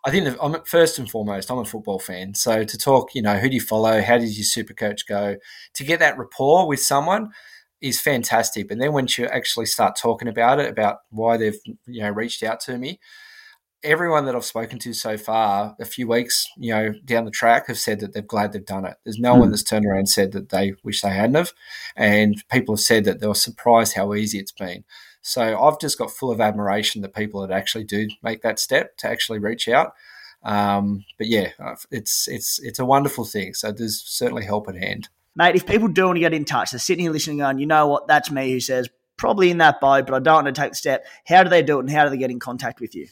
I 0.05 0.11
think 0.11 0.37
I'm 0.41 0.57
first 0.65 0.99
and 0.99 1.11
foremost, 1.11 1.51
I'm 1.51 1.59
a 1.59 1.65
football 1.65 1.99
fan. 1.99 2.35
So 2.35 2.65
to 2.65 2.79
talk, 2.79 3.15
you 3.15 3.23
know, 3.23 3.39
who 3.39 3.49
do 3.49 3.55
you 3.55 3.61
follow? 3.61 4.01
How 4.01 4.19
did 4.19 4.37
your 4.37 4.45
super 4.45 4.75
coach 4.75 5.07
go? 5.07 5.37
To 5.75 5.85
get 5.85 5.99
that 5.99 6.19
rapport 6.19 6.69
with 6.69 6.81
someone, 6.81 7.31
is 7.81 8.01
fantastic. 8.01 8.71
And 8.71 8.81
then 8.81 8.93
once 8.93 9.19
you 9.19 9.27
actually 9.27 9.67
start 9.67 9.97
talking 9.97 10.29
about 10.29 10.59
it, 10.59 10.69
about 10.69 10.99
why 11.11 11.37
they've 11.37 11.59
you 11.87 12.03
know 12.03 12.11
reached 12.11 12.43
out 12.43 12.61
to 12.61 12.79
me, 12.79 12.99
everyone 13.85 14.25
that 14.27 14.35
I've 14.35 14.45
spoken 14.45 14.79
to 14.81 14.93
so 14.93 15.17
far, 15.17 15.77
a 15.81 15.85
few 15.85 16.09
weeks 16.09 16.47
you 16.57 16.73
know 16.73 16.93
down 17.05 17.25
the 17.25 17.31
track, 17.31 17.69
have 17.69 17.79
said 17.79 18.01
that 18.01 18.13
they're 18.13 18.23
glad 18.23 18.53
they've 18.53 18.65
done 18.65 18.85
it. 18.85 18.97
There's 19.05 19.19
no 19.19 19.35
mm. 19.35 19.41
one 19.41 19.51
that's 19.51 19.63
turned 19.63 19.87
around 19.87 20.01
and 20.01 20.09
said 20.09 20.33
that 20.33 20.49
they 20.49 20.75
wish 20.83 21.03
they 21.03 21.11
hadn't 21.11 21.37
have, 21.37 21.53
and 21.97 22.43
people 22.51 22.75
have 22.77 22.81
said 22.83 23.05
that 23.05 23.21
they 23.21 23.29
were 23.29 23.35
surprised 23.35 23.95
how 23.95 24.15
easy 24.15 24.39
it's 24.39 24.53
been. 24.53 24.85
So 25.29 25.61
I've 25.61 25.79
just 25.79 25.99
got 25.99 26.11
full 26.11 26.31
of 26.31 26.41
admiration 26.41 27.03
the 27.03 27.09
people 27.09 27.41
that 27.43 27.51
actually 27.51 27.85
do 27.85 28.09
make 28.23 28.43
that 28.43 28.59
step 28.59 28.97
to 28.99 29.09
actually 29.09 29.39
reach 29.39 29.69
out. 29.69 29.93
Um, 30.43 31.05
but 31.19 31.27
yeah, 31.27 31.51
it's 31.91 32.29
it's 32.29 32.59
it's 32.61 32.79
a 32.79 32.85
wonderful 32.85 33.25
thing. 33.25 33.55
So 33.55 33.73
there's 33.73 34.01
certainly 34.01 34.45
help 34.45 34.69
at 34.69 34.77
hand 34.77 35.09
mate, 35.39 35.55
if 35.55 35.65
people 35.65 35.89
do 35.89 36.07
want 36.07 36.17
to 36.17 36.21
get 36.21 36.35
in 36.35 36.45
touch, 36.45 36.73
they're 36.73 36.81
sitting 36.81 37.05
here 37.05 37.13
listening 37.13 37.39
going, 37.39 37.59
you 37.59 37.67
know 37.67 37.87
what, 37.87 38.09
that's 38.09 38.31
me 38.31 38.51
who 38.51 38.61
says, 38.61 38.89
probably 39.17 39.51
in 39.51 39.59
that 39.59 39.81
boat, 39.81 40.07
but 40.07 40.15
I 40.15 40.19
don't 40.19 40.45
want 40.45 40.55
to 40.55 40.61
take 40.61 40.73
the 40.73 40.77
step. 40.77 41.07
How 41.27 41.45
do 41.45 41.49
they 41.49 41.63
do 41.63 41.79
it 41.79 41.83
and 41.83 41.91
how 41.91 42.05
do 42.05 42.11
they 42.11 42.19
get 42.19 42.31
in 42.31 42.41
contact 42.41 42.81
with 42.81 42.95
you? 42.95 43.07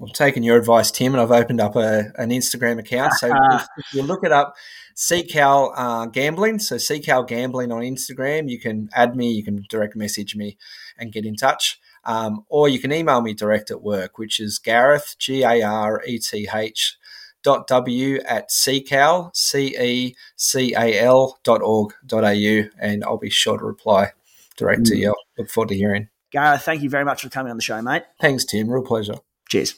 I'm 0.00 0.08
taken 0.08 0.42
your 0.42 0.56
advice, 0.56 0.90
Tim, 0.90 1.14
and 1.14 1.20
I've 1.20 1.30
opened 1.30 1.60
up 1.60 1.76
a, 1.76 2.12
an 2.16 2.30
Instagram 2.30 2.78
account. 2.78 3.12
So 3.14 3.28
if, 3.52 3.66
if, 3.76 3.94
you 3.94 4.02
look 4.02 4.24
it 4.24 4.32
up, 4.32 4.54
CCal 4.96 5.72
uh, 5.76 6.06
Gambling. 6.06 6.58
So 6.58 6.76
CCal 6.76 7.26
Gambling 7.26 7.70
on 7.70 7.82
Instagram. 7.82 8.50
You 8.50 8.58
can 8.58 8.88
add 8.92 9.14
me, 9.14 9.32
you 9.32 9.44
can 9.44 9.64
direct 9.68 9.94
message 9.94 10.34
me 10.34 10.56
and 10.98 11.12
get 11.12 11.24
in 11.24 11.36
touch. 11.36 11.78
Um, 12.04 12.44
or 12.48 12.68
you 12.68 12.78
can 12.78 12.92
email 12.92 13.20
me 13.20 13.34
direct 13.34 13.70
at 13.70 13.82
work, 13.82 14.18
which 14.18 14.40
is 14.40 14.58
Gareth, 14.58 15.16
G 15.18 15.42
A 15.42 15.62
R 15.62 16.02
E 16.06 16.18
T 16.18 16.48
H, 16.52 16.96
w 17.42 18.18
at 18.26 18.50
cecal, 18.50 19.34
C-E-C-A-L 19.34 21.38
dot 21.44 21.62
org 21.62 21.94
dot 22.06 22.24
au, 22.24 22.62
and 22.78 23.04
I'll 23.04 23.18
be 23.18 23.30
sure 23.30 23.58
to 23.58 23.64
reply 23.64 24.12
direct 24.56 24.82
mm. 24.82 24.88
to 24.88 24.96
you. 24.96 25.14
Look 25.36 25.50
forward 25.50 25.68
to 25.68 25.76
hearing. 25.76 26.08
Gareth, 26.30 26.62
thank 26.62 26.82
you 26.82 26.90
very 26.90 27.04
much 27.04 27.22
for 27.22 27.28
coming 27.28 27.50
on 27.50 27.56
the 27.56 27.62
show, 27.62 27.80
mate. 27.80 28.02
Thanks, 28.20 28.44
Tim. 28.44 28.68
Real 28.68 28.82
pleasure. 28.82 29.14
Cheers. 29.48 29.74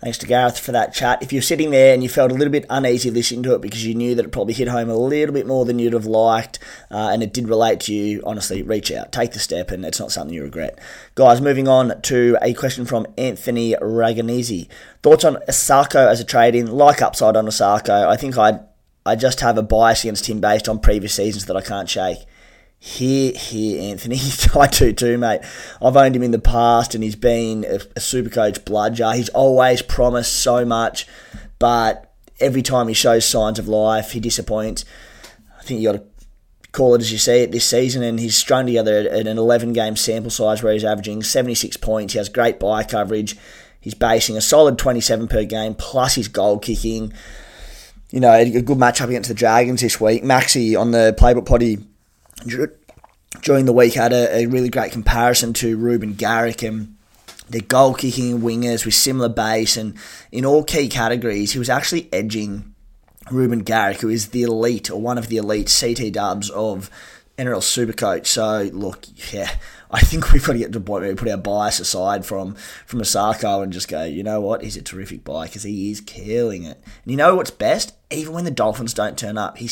Thanks 0.00 0.16
to 0.18 0.26
Gareth 0.26 0.58
for 0.58 0.72
that 0.72 0.94
chat. 0.94 1.22
If 1.22 1.30
you're 1.30 1.42
sitting 1.42 1.70
there 1.70 1.92
and 1.92 2.02
you 2.02 2.08
felt 2.08 2.30
a 2.30 2.34
little 2.34 2.50
bit 2.50 2.64
uneasy 2.70 3.10
listening 3.10 3.42
to 3.42 3.54
it 3.54 3.60
because 3.60 3.84
you 3.84 3.94
knew 3.94 4.14
that 4.14 4.24
it 4.24 4.32
probably 4.32 4.54
hit 4.54 4.68
home 4.68 4.88
a 4.88 4.96
little 4.96 5.34
bit 5.34 5.46
more 5.46 5.66
than 5.66 5.78
you'd 5.78 5.92
have 5.92 6.06
liked 6.06 6.58
uh, 6.90 7.10
and 7.12 7.22
it 7.22 7.34
did 7.34 7.50
relate 7.50 7.80
to 7.80 7.92
you, 7.92 8.22
honestly, 8.24 8.62
reach 8.62 8.90
out, 8.90 9.12
take 9.12 9.32
the 9.32 9.38
step, 9.38 9.70
and 9.70 9.84
it's 9.84 10.00
not 10.00 10.10
something 10.10 10.34
you 10.34 10.42
regret. 10.42 10.78
Guys, 11.16 11.42
moving 11.42 11.68
on 11.68 12.00
to 12.00 12.38
a 12.40 12.54
question 12.54 12.86
from 12.86 13.06
Anthony 13.18 13.74
Raganese. 13.74 14.68
Thoughts 15.02 15.24
on 15.24 15.36
Isaako 15.46 16.08
as 16.08 16.18
a 16.18 16.24
trade 16.24 16.54
in? 16.54 16.68
Like 16.68 17.02
upside 17.02 17.36
on 17.36 17.44
Isaako. 17.44 18.06
I 18.06 18.16
think 18.16 18.38
I'd, 18.38 18.60
I 19.04 19.16
just 19.16 19.40
have 19.40 19.58
a 19.58 19.62
bias 19.62 20.02
against 20.02 20.30
him 20.30 20.40
based 20.40 20.66
on 20.66 20.78
previous 20.78 21.12
seasons 21.12 21.44
that 21.44 21.58
I 21.58 21.60
can't 21.60 21.90
shake. 21.90 22.20
Here, 22.82 23.32
here, 23.32 23.90
Anthony. 23.90 24.18
I 24.58 24.66
do 24.66 24.94
too, 24.94 25.18
mate. 25.18 25.42
I've 25.82 25.98
owned 25.98 26.16
him 26.16 26.22
in 26.22 26.30
the 26.30 26.38
past, 26.38 26.94
and 26.94 27.04
he's 27.04 27.14
been 27.14 27.66
a, 27.66 27.78
a 27.94 28.00
super 28.00 28.30
coach 28.30 28.64
bludger. 28.64 29.12
He's 29.12 29.28
always 29.28 29.82
promised 29.82 30.32
so 30.32 30.64
much, 30.64 31.06
but 31.58 32.10
every 32.40 32.62
time 32.62 32.88
he 32.88 32.94
shows 32.94 33.26
signs 33.26 33.58
of 33.58 33.68
life, 33.68 34.12
he 34.12 34.20
disappoints. 34.20 34.86
I 35.58 35.62
think 35.62 35.82
you 35.82 35.92
got 35.92 35.98
to 35.98 36.04
call 36.72 36.94
it 36.94 37.02
as 37.02 37.12
you 37.12 37.18
see 37.18 37.42
it 37.42 37.52
this 37.52 37.66
season, 37.66 38.02
and 38.02 38.18
he's 38.18 38.34
strung 38.34 38.64
together 38.64 38.96
at 38.96 39.26
an 39.26 39.36
11 39.36 39.74
game 39.74 39.94
sample 39.94 40.30
size 40.30 40.62
where 40.62 40.72
he's 40.72 40.82
averaging 40.82 41.22
76 41.22 41.76
points. 41.76 42.14
He 42.14 42.18
has 42.18 42.30
great 42.30 42.58
buy 42.58 42.82
coverage. 42.82 43.36
He's 43.78 43.92
basing 43.92 44.38
a 44.38 44.40
solid 44.40 44.78
27 44.78 45.28
per 45.28 45.44
game, 45.44 45.74
plus 45.74 46.14
his 46.14 46.28
goal 46.28 46.58
kicking. 46.58 47.12
You 48.10 48.20
know, 48.20 48.32
a 48.32 48.62
good 48.62 48.78
matchup 48.78 49.08
against 49.08 49.28
the 49.28 49.34
Dragons 49.34 49.82
this 49.82 50.00
week. 50.00 50.22
Maxi 50.22 50.80
on 50.80 50.92
the 50.92 51.14
Playbook 51.18 51.44
Potty 51.44 51.78
during 53.42 53.64
the 53.64 53.72
week 53.72 53.94
had 53.94 54.12
a, 54.12 54.38
a 54.38 54.46
really 54.46 54.68
great 54.68 54.92
comparison 54.92 55.52
to 55.54 55.76
Reuben 55.76 56.14
Garrick 56.14 56.62
and 56.62 56.96
the 57.48 57.60
goal 57.60 57.94
kicking 57.94 58.40
wingers 58.40 58.84
with 58.84 58.94
similar 58.94 59.28
base 59.28 59.76
and 59.76 59.96
in 60.30 60.44
all 60.44 60.62
key 60.62 60.88
categories 60.88 61.52
he 61.52 61.58
was 61.58 61.70
actually 61.70 62.08
edging 62.12 62.74
Reuben 63.30 63.60
Garrick 63.60 64.00
who 64.00 64.08
is 64.08 64.28
the 64.28 64.42
elite 64.42 64.90
or 64.90 65.00
one 65.00 65.18
of 65.18 65.28
the 65.28 65.36
elite 65.36 65.74
CT 65.80 66.12
dubs 66.12 66.50
of 66.50 66.90
NRL 67.40 67.62
Supercoach. 67.62 68.26
So 68.26 68.68
look, 68.72 69.06
yeah, 69.32 69.50
I 69.90 70.00
think 70.00 70.30
we've 70.30 70.44
got 70.44 70.52
to 70.52 70.58
get 70.58 70.72
to 70.72 70.78
the 70.78 70.84
point 70.84 71.02
where 71.02 71.10
we 71.10 71.16
put 71.16 71.28
our 71.28 71.36
bias 71.36 71.80
aside 71.80 72.26
from 72.26 72.54
from 72.86 73.00
Isaako 73.00 73.62
and 73.62 73.72
just 73.72 73.88
go, 73.88 74.04
you 74.04 74.22
know 74.22 74.40
what, 74.40 74.62
he's 74.62 74.76
a 74.76 74.82
terrific 74.82 75.24
buy 75.24 75.46
because 75.46 75.62
he 75.62 75.90
is 75.90 76.00
killing 76.00 76.64
it. 76.64 76.78
And 77.02 77.10
you 77.10 77.16
know 77.16 77.34
what's 77.34 77.50
best? 77.50 77.94
Even 78.10 78.34
when 78.34 78.44
the 78.44 78.50
Dolphins 78.50 78.94
don't 78.94 79.18
turn 79.18 79.38
up, 79.38 79.56
he 79.58 79.68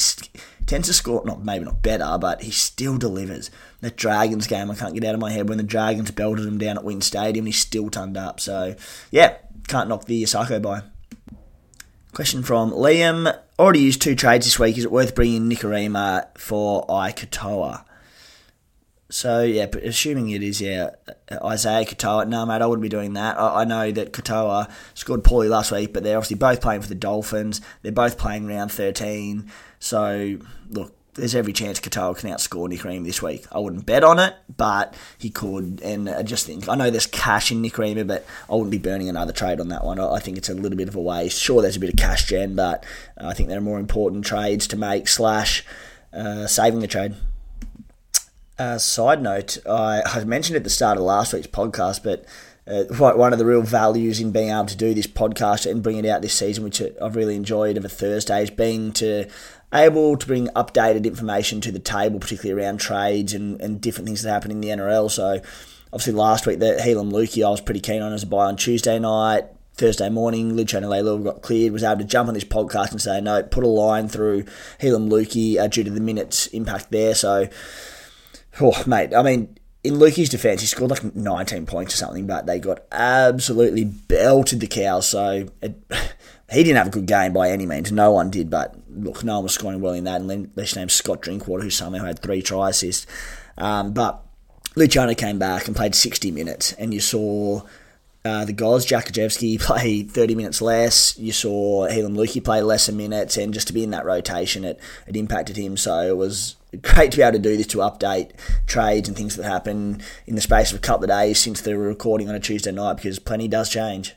tends 0.69 0.87
to 0.89 0.95
score, 0.95 1.23
not 1.25 1.45
maybe 1.45 1.65
not 1.65 1.83
better, 1.83 2.17
but 2.21 2.43
he 2.43 2.51
still 2.51 2.99
delivers. 2.99 3.51
That 3.81 3.97
Dragons 3.97 4.47
game, 4.47 4.71
I 4.71 4.75
can't 4.75 4.95
get 4.95 5.05
out 5.05 5.15
of 5.15 5.21
my 5.21 5.33
head 5.33 5.49
when 5.49 5.59
the 5.59 5.65
Dragons 5.65 6.11
belted 6.11 6.47
him 6.47 6.59
down 6.59 6.77
at 6.77 6.85
WIN 6.85 7.01
Stadium, 7.01 7.47
he 7.47 7.53
still 7.53 7.91
turned 7.91 8.17
up. 8.17 8.39
So 8.39 8.77
yeah, 9.11 9.39
can't 9.67 9.89
knock 9.89 10.05
the 10.05 10.23
Isaako 10.23 10.63
by. 10.63 10.83
Question 12.13 12.43
from 12.43 12.71
Liam. 12.71 13.37
Already 13.59 13.81
used 13.81 14.03
two 14.03 14.15
trades 14.15 14.47
this 14.47 14.59
week. 14.59 14.79
Is 14.79 14.85
it 14.85 14.93
worth 14.93 15.15
bringing 15.15 15.49
Nikorima 15.49 16.27
for 16.39 16.87
Ikatoa? 16.87 17.85
So 19.11 19.43
yeah, 19.43 19.67
but 19.67 19.83
assuming 19.85 20.31
it 20.31 20.43
is 20.43 20.61
yeah, 20.61 20.91
Isaiah 21.43 21.87
Katoa. 21.87 22.29
No, 22.29 22.45
mate, 22.45 22.61
I 22.61 22.67
wouldn't 22.67 22.83
be 22.83 22.91
doing 22.91 23.15
that. 23.15 23.39
I, 23.39 23.63
I, 23.63 23.65
know 23.65 23.91
that 23.91 24.13
Katoa 24.13 24.71
scored 24.93 25.25
poorly 25.25 25.49
last 25.49 25.73
week, 25.73 25.95
but 25.95 26.03
they're 26.03 26.17
obviously 26.17 26.37
both 26.37 26.61
playing 26.61 26.83
for 26.83 26.89
the 26.89 26.95
Dolphins. 26.95 27.63
They're 27.83 27.91
both 27.91 28.19
playing 28.19 28.47
round 28.47 28.71
thirteen. 28.71 29.51
So 29.79 30.39
look, 30.71 30.95
there's 31.15 31.35
every 31.35 31.53
chance 31.53 31.81
Katoa 31.81 32.17
can 32.17 32.31
outscore 32.31 32.73
Nikorima 32.73 33.05
this 33.05 33.21
week. 33.21 33.47
I 33.53 33.59
wouldn't 33.59 33.87
bet 33.87 34.05
on 34.05 34.19
it, 34.19 34.35
but 34.57 34.95
he 35.19 35.31
could. 35.31 35.81
And 35.83 36.09
I 36.09 36.23
just 36.23 36.47
think 36.47 36.69
I 36.69 36.75
know 36.75 36.91
there's 36.91 37.07
cash 37.07 37.51
in 37.51 37.63
Nikorima, 37.63 38.07
but 38.07 38.25
I 38.49 38.55
wouldn't 38.55 38.71
be 38.71 38.79
burning 38.79 39.09
another 39.09 39.33
trade 39.33 39.61
on 39.61 39.69
that 39.69 39.85
one. 39.85 40.01
I 40.01 40.19
think 40.19 40.39
it's 40.39 40.49
a 40.49 40.55
little 40.55 40.79
bit 40.79 40.89
of 40.89 40.97
a 40.97 41.01
waste. 41.01 41.41
Sure, 41.41 41.61
there's 41.61 41.77
a 41.77 41.81
bit 41.81 41.91
of 41.91 41.97
cash 41.97 42.27
gen, 42.27 42.55
but 42.55 42.85
I 43.19 43.35
think 43.35 43.49
there 43.49 43.59
are 43.59 43.63
more 43.63 43.81
important 43.81 44.25
trades 44.25 44.67
to 44.69 44.77
make. 44.77 45.09
Slash 45.09 45.65
uh, 46.13 46.47
saving 46.47 46.81
the 46.81 46.87
trade. 46.87 47.15
Uh, 48.59 48.79
side 48.79 49.23
note, 49.23 49.59
I, 49.69 50.03
I, 50.05 50.25
mentioned 50.25 50.57
at 50.57 50.65
the 50.65 50.71
start 50.71 50.99
of 50.99 51.05
last 51.05 51.33
week's 51.33 51.47
podcast, 51.47 52.03
but 52.03 52.25
uh, 52.67 52.85
one 53.15 53.33
of 53.33 53.39
the 53.39 53.47
real 53.47 53.63
values 53.63 54.21
in 54.21 54.33
being 54.33 54.51
able 54.51 54.67
to 54.67 54.77
do 54.77 54.95
this 54.95 55.07
podcast 55.07 55.71
and 55.71 55.81
bring 55.81 55.97
it 55.97 56.05
out 56.05 56.23
this 56.23 56.35
season, 56.35 56.65
which 56.65 56.83
I've 57.01 57.15
really 57.15 57.37
enjoyed 57.37 57.77
of 57.77 57.85
a 57.85 57.89
Thursday, 57.89 58.43
is 58.43 58.51
being 58.51 58.91
to 58.95 59.29
able 59.73 60.17
to 60.17 60.27
bring 60.27 60.49
updated 60.49 61.05
information 61.05 61.61
to 61.63 61.73
the 61.73 61.79
table, 61.79 62.19
particularly 62.19 62.61
around 62.61 62.79
trades 62.79 63.35
and, 63.35 63.61
and 63.61 63.81
different 63.81 64.07
things 64.07 64.23
that 64.23 64.31
happen 64.31 64.51
in 64.51 64.61
the 64.61 64.69
NRL. 64.69 65.11
So, 65.11 65.41
obviously, 65.93 66.15
last 66.15 66.47
week, 66.47 66.59
the 66.59 66.79
Heilum 66.81 67.13
Luki, 67.13 67.45
I 67.45 67.51
was 67.51 67.61
pretty 67.61 67.81
keen 67.81 68.03
on 68.03 68.13
as 68.13 68.23
a 68.23 68.27
buy 68.27 68.47
on 68.47 68.57
Tuesday 68.57 68.99
night. 68.99 69.45
Thursday 69.75 70.09
morning, 70.09 70.55
Luciano 70.55 70.91
Leilua 70.91 71.23
got 71.23 71.43
cleared, 71.43 71.73
was 71.73 71.85
able 71.85 71.99
to 71.99 72.05
jump 72.05 72.27
on 72.27 72.35
this 72.35 72.45
podcast 72.45 72.91
and 72.91 73.01
say, 73.01 73.21
no, 73.21 73.45
put 73.45 73.63
a 73.63 73.69
line 73.69 74.09
through 74.09 74.43
Heilum 74.81 75.09
Luki 75.09 75.57
uh, 75.57 75.69
due 75.69 75.85
to 75.85 75.91
the 75.91 76.01
minutes 76.01 76.49
impact 76.49 76.91
there. 76.91 77.15
So, 77.15 77.49
oh, 78.61 78.83
mate, 78.89 79.15
I 79.15 79.23
mean, 79.23 79.57
in 79.85 79.95
Luki's 79.95 80.29
defence, 80.29 80.61
he 80.61 80.67
scored 80.67 80.91
like 80.91 81.15
19 81.15 81.67
points 81.67 81.95
or 81.95 81.97
something, 81.97 82.27
but 82.27 82.47
they 82.47 82.59
got 82.59 82.83
absolutely 82.91 83.85
belted 83.85 84.59
the 84.59 84.67
cows. 84.67 85.09
So 85.09 85.47
it, 85.63 85.77
he 86.51 86.65
didn't 86.65 86.79
have 86.79 86.87
a 86.87 86.91
good 86.91 87.07
game 87.07 87.33
by 87.33 87.51
any 87.51 87.67
means. 87.67 87.93
No 87.93 88.13
one 88.13 88.31
did, 88.31 88.49
but 88.49 88.75
look, 88.89 89.23
no 89.23 89.35
one 89.35 89.45
was 89.45 89.55
scoring 89.55 89.81
well 89.81 89.93
in 89.93 90.05
that. 90.05 90.21
And 90.21 90.51
let's 90.57 90.77
name 90.77 90.89
Scott 90.89 91.21
Drinkwater, 91.21 91.63
who 91.63 91.71
somehow 91.71 92.05
had 92.05 92.21
three 92.21 92.41
try 92.41 92.71
assists. 92.71 93.07
Um, 93.59 93.93
but 93.93 94.25
Luciano 94.75 95.15
came 95.15 95.39
back 95.39 95.67
and 95.67 95.77
played 95.77 95.95
60 95.95 96.31
minutes, 96.31 96.73
and 96.75 96.95
you 96.95 97.01
saw 97.01 97.63
uh, 98.25 98.45
the 98.45 98.53
guys, 98.53 98.87
Jakajewski, 98.87 99.61
play 99.61 100.05
30 100.05 100.35
minutes 100.35 100.63
less. 100.63 101.19
You 101.19 101.33
saw 101.33 101.87
Heilum 101.89 102.17
Luki 102.17 102.43
play 102.43 102.63
lesser 102.63 102.93
minutes, 102.93 103.37
and 103.37 103.53
just 103.53 103.67
to 103.67 103.73
be 103.75 103.85
in 103.85 103.91
that 103.91 104.07
rotation, 104.07 104.65
it, 104.65 104.81
it 105.07 105.17
impacted 105.17 105.57
him. 105.57 105.77
So 105.77 106.01
it 106.01 106.17
was 106.17 106.57
great 106.83 107.11
to 107.11 107.17
be 107.19 107.23
able 107.23 107.33
to 107.33 107.39
do 107.39 107.57
this 107.57 107.67
to 107.69 107.79
update 107.79 108.33
trades 108.67 109.09
and 109.09 109.17
things 109.17 109.37
that 109.37 109.45
happen 109.45 110.01
in 110.27 110.35
the 110.35 110.41
space 110.41 110.71
of 110.71 110.79
a 110.79 110.81
couple 110.81 111.05
of 111.05 111.11
days 111.11 111.39
since 111.39 111.61
the 111.61 111.77
recording 111.77 112.29
on 112.29 112.35
a 112.35 112.41
Tuesday 112.41 112.73
night 112.73 112.97
because 112.97 113.19
plenty 113.19 113.49
does 113.49 113.71
change. 113.71 114.15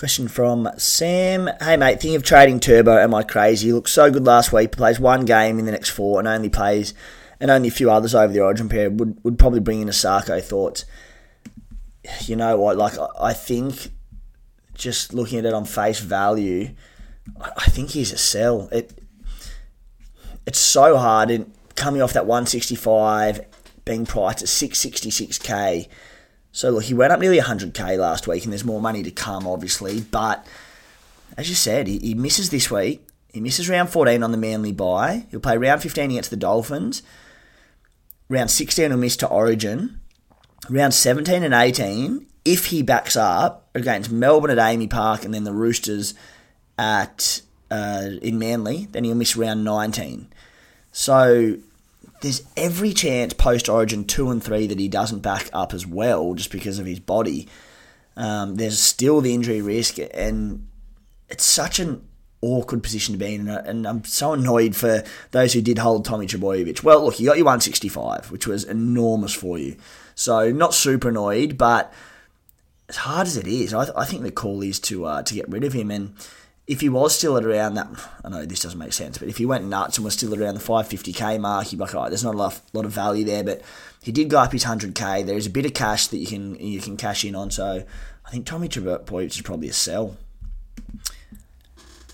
Question 0.00 0.28
from 0.28 0.66
Sam. 0.78 1.50
Hey 1.60 1.76
mate, 1.76 2.00
thinking 2.00 2.16
of 2.16 2.22
trading 2.22 2.58
Turbo, 2.58 2.96
am 2.96 3.14
I 3.14 3.22
crazy? 3.22 3.66
He 3.66 3.74
looked 3.74 3.90
so 3.90 4.10
good 4.10 4.24
last 4.24 4.50
week, 4.50 4.72
plays 4.72 4.98
one 4.98 5.26
game 5.26 5.58
in 5.58 5.66
the 5.66 5.72
next 5.72 5.90
four 5.90 6.18
and 6.18 6.26
only 6.26 6.48
plays 6.48 6.94
and 7.38 7.50
only 7.50 7.68
a 7.68 7.70
few 7.70 7.90
others 7.90 8.14
over 8.14 8.32
the 8.32 8.40
origin 8.40 8.70
period. 8.70 8.98
Would 8.98 9.22
would 9.22 9.38
probably 9.38 9.60
bring 9.60 9.82
in 9.82 9.90
a 9.90 9.92
Sarko 9.92 10.42
thoughts. 10.42 10.86
You 12.22 12.34
know 12.34 12.56
what, 12.56 12.78
like 12.78 12.94
I 13.20 13.34
think 13.34 13.90
just 14.72 15.12
looking 15.12 15.38
at 15.38 15.44
it 15.44 15.52
on 15.52 15.66
face 15.66 16.00
value, 16.00 16.70
I 17.38 17.66
think 17.66 17.90
he's 17.90 18.10
a 18.10 18.16
sell. 18.16 18.70
It 18.72 18.98
it's 20.46 20.58
so 20.58 20.96
hard 20.96 21.30
and 21.30 21.52
coming 21.74 22.00
off 22.00 22.14
that 22.14 22.24
165 22.24 23.42
being 23.84 24.06
priced 24.06 24.40
at 24.40 24.48
666k. 24.48 25.88
So 26.52 26.70
look, 26.70 26.84
he 26.84 26.94
went 26.94 27.12
up 27.12 27.20
nearly 27.20 27.38
100k 27.38 27.98
last 27.98 28.26
week, 28.26 28.44
and 28.44 28.52
there's 28.52 28.64
more 28.64 28.80
money 28.80 29.02
to 29.02 29.10
come, 29.10 29.46
obviously. 29.46 30.00
But 30.00 30.46
as 31.36 31.48
you 31.48 31.54
said, 31.54 31.86
he, 31.86 31.98
he 31.98 32.14
misses 32.14 32.50
this 32.50 32.70
week. 32.70 33.06
He 33.32 33.40
misses 33.40 33.68
round 33.68 33.90
14 33.90 34.22
on 34.22 34.32
the 34.32 34.38
Manly 34.38 34.72
bye. 34.72 35.26
He'll 35.30 35.40
play 35.40 35.56
round 35.56 35.82
15 35.82 36.10
against 36.10 36.30
the 36.30 36.36
Dolphins. 36.36 37.02
Round 38.28 38.50
16 38.50 38.90
he'll 38.90 38.98
miss 38.98 39.16
to 39.18 39.28
Origin. 39.28 40.00
Round 40.68 40.92
17 40.92 41.42
and 41.42 41.54
18, 41.54 42.26
if 42.44 42.66
he 42.66 42.82
backs 42.82 43.16
up 43.16 43.68
against 43.74 44.10
Melbourne 44.10 44.50
at 44.50 44.58
AAMI 44.58 44.90
Park 44.90 45.24
and 45.24 45.32
then 45.32 45.44
the 45.44 45.52
Roosters 45.52 46.14
at 46.78 47.42
uh, 47.70 48.10
in 48.20 48.38
Manly, 48.38 48.88
then 48.90 49.04
he'll 49.04 49.14
miss 49.14 49.36
round 49.36 49.64
19. 49.64 50.28
So 50.92 51.56
there's 52.20 52.42
every 52.56 52.92
chance 52.92 53.32
post 53.32 53.68
Origin 53.68 54.04
2 54.04 54.30
and 54.30 54.42
3 54.42 54.66
that 54.66 54.78
he 54.78 54.88
doesn't 54.88 55.20
back 55.20 55.48
up 55.52 55.72
as 55.72 55.86
well 55.86 56.34
just 56.34 56.50
because 56.50 56.78
of 56.78 56.86
his 56.86 57.00
body. 57.00 57.48
Um, 58.16 58.56
there's 58.56 58.78
still 58.78 59.20
the 59.20 59.32
injury 59.32 59.62
risk, 59.62 59.96
and 60.12 60.68
it's 61.28 61.44
such 61.44 61.78
an 61.78 62.06
awkward 62.42 62.82
position 62.82 63.14
to 63.14 63.18
be 63.18 63.34
in, 63.34 63.48
and 63.48 63.86
I'm 63.86 64.04
so 64.04 64.32
annoyed 64.32 64.74
for 64.74 65.04
those 65.30 65.52
who 65.52 65.62
did 65.62 65.78
hold 65.78 66.04
Tommy 66.04 66.26
Trbojevic. 66.26 66.82
Well, 66.82 67.04
look, 67.04 67.20
you 67.20 67.26
got 67.26 67.36
your 67.36 67.44
165, 67.44 68.30
which 68.30 68.46
was 68.46 68.64
enormous 68.64 69.32
for 69.32 69.58
you. 69.58 69.76
So 70.14 70.50
not 70.50 70.74
super 70.74 71.08
annoyed, 71.08 71.56
but 71.56 71.92
as 72.88 72.96
hard 72.96 73.26
as 73.26 73.36
it 73.36 73.46
is, 73.46 73.72
I, 73.72 73.84
th- 73.84 73.96
I 73.96 74.04
think 74.04 74.22
the 74.22 74.30
call 74.30 74.62
is 74.62 74.80
to 74.80 75.06
uh, 75.06 75.22
to 75.22 75.34
get 75.34 75.48
rid 75.48 75.64
of 75.64 75.72
him. 75.72 75.90
And 75.90 76.14
if 76.70 76.80
he 76.80 76.88
was 76.88 77.16
still 77.16 77.36
at 77.36 77.44
around 77.44 77.74
that, 77.74 77.88
I 78.24 78.28
know 78.28 78.46
this 78.46 78.62
doesn't 78.62 78.78
make 78.78 78.92
sense, 78.92 79.18
but 79.18 79.26
if 79.26 79.38
he 79.38 79.44
went 79.44 79.64
nuts 79.64 79.98
and 79.98 80.04
was 80.04 80.14
still 80.14 80.40
around 80.40 80.54
the 80.54 80.60
550k 80.60 81.40
mark, 81.40 81.72
you'd 81.72 81.78
be 81.78 81.84
like, 81.84 81.96
all 81.96 82.02
right, 82.02 82.10
there's 82.10 82.22
not 82.22 82.36
a 82.36 82.38
lot, 82.38 82.60
lot 82.72 82.84
of 82.84 82.92
value 82.92 83.24
there, 83.24 83.42
but 83.42 83.60
he 84.04 84.12
did 84.12 84.30
go 84.30 84.38
up 84.38 84.52
his 84.52 84.64
100k. 84.64 85.26
There 85.26 85.36
is 85.36 85.48
a 85.48 85.50
bit 85.50 85.66
of 85.66 85.74
cash 85.74 86.06
that 86.06 86.18
you 86.18 86.28
can 86.28 86.54
you 86.54 86.80
can 86.80 86.96
cash 86.96 87.24
in 87.24 87.34
on, 87.34 87.50
so 87.50 87.82
I 88.24 88.30
think 88.30 88.46
Tommy 88.46 88.68
Trbojevic 88.68 89.26
is 89.26 89.40
probably 89.40 89.68
a 89.68 89.72
sell. 89.72 90.16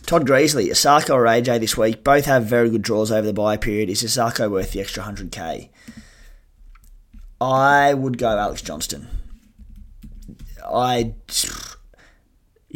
Todd 0.06 0.26
Greasley, 0.26 0.68
Isaako 0.68 1.10
or 1.10 1.24
AJ 1.24 1.60
this 1.60 1.76
week, 1.76 2.02
both 2.02 2.24
have 2.24 2.46
very 2.46 2.70
good 2.70 2.80
draws 2.80 3.12
over 3.12 3.26
the 3.26 3.34
buy 3.34 3.58
period. 3.58 3.90
Is 3.90 4.02
Isaako 4.02 4.50
worth 4.50 4.72
the 4.72 4.80
extra 4.80 5.02
100k? 5.02 5.68
I 7.42 7.92
would 7.92 8.16
go 8.16 8.38
Alex 8.38 8.62
Johnston. 8.62 9.06
I 10.64 11.14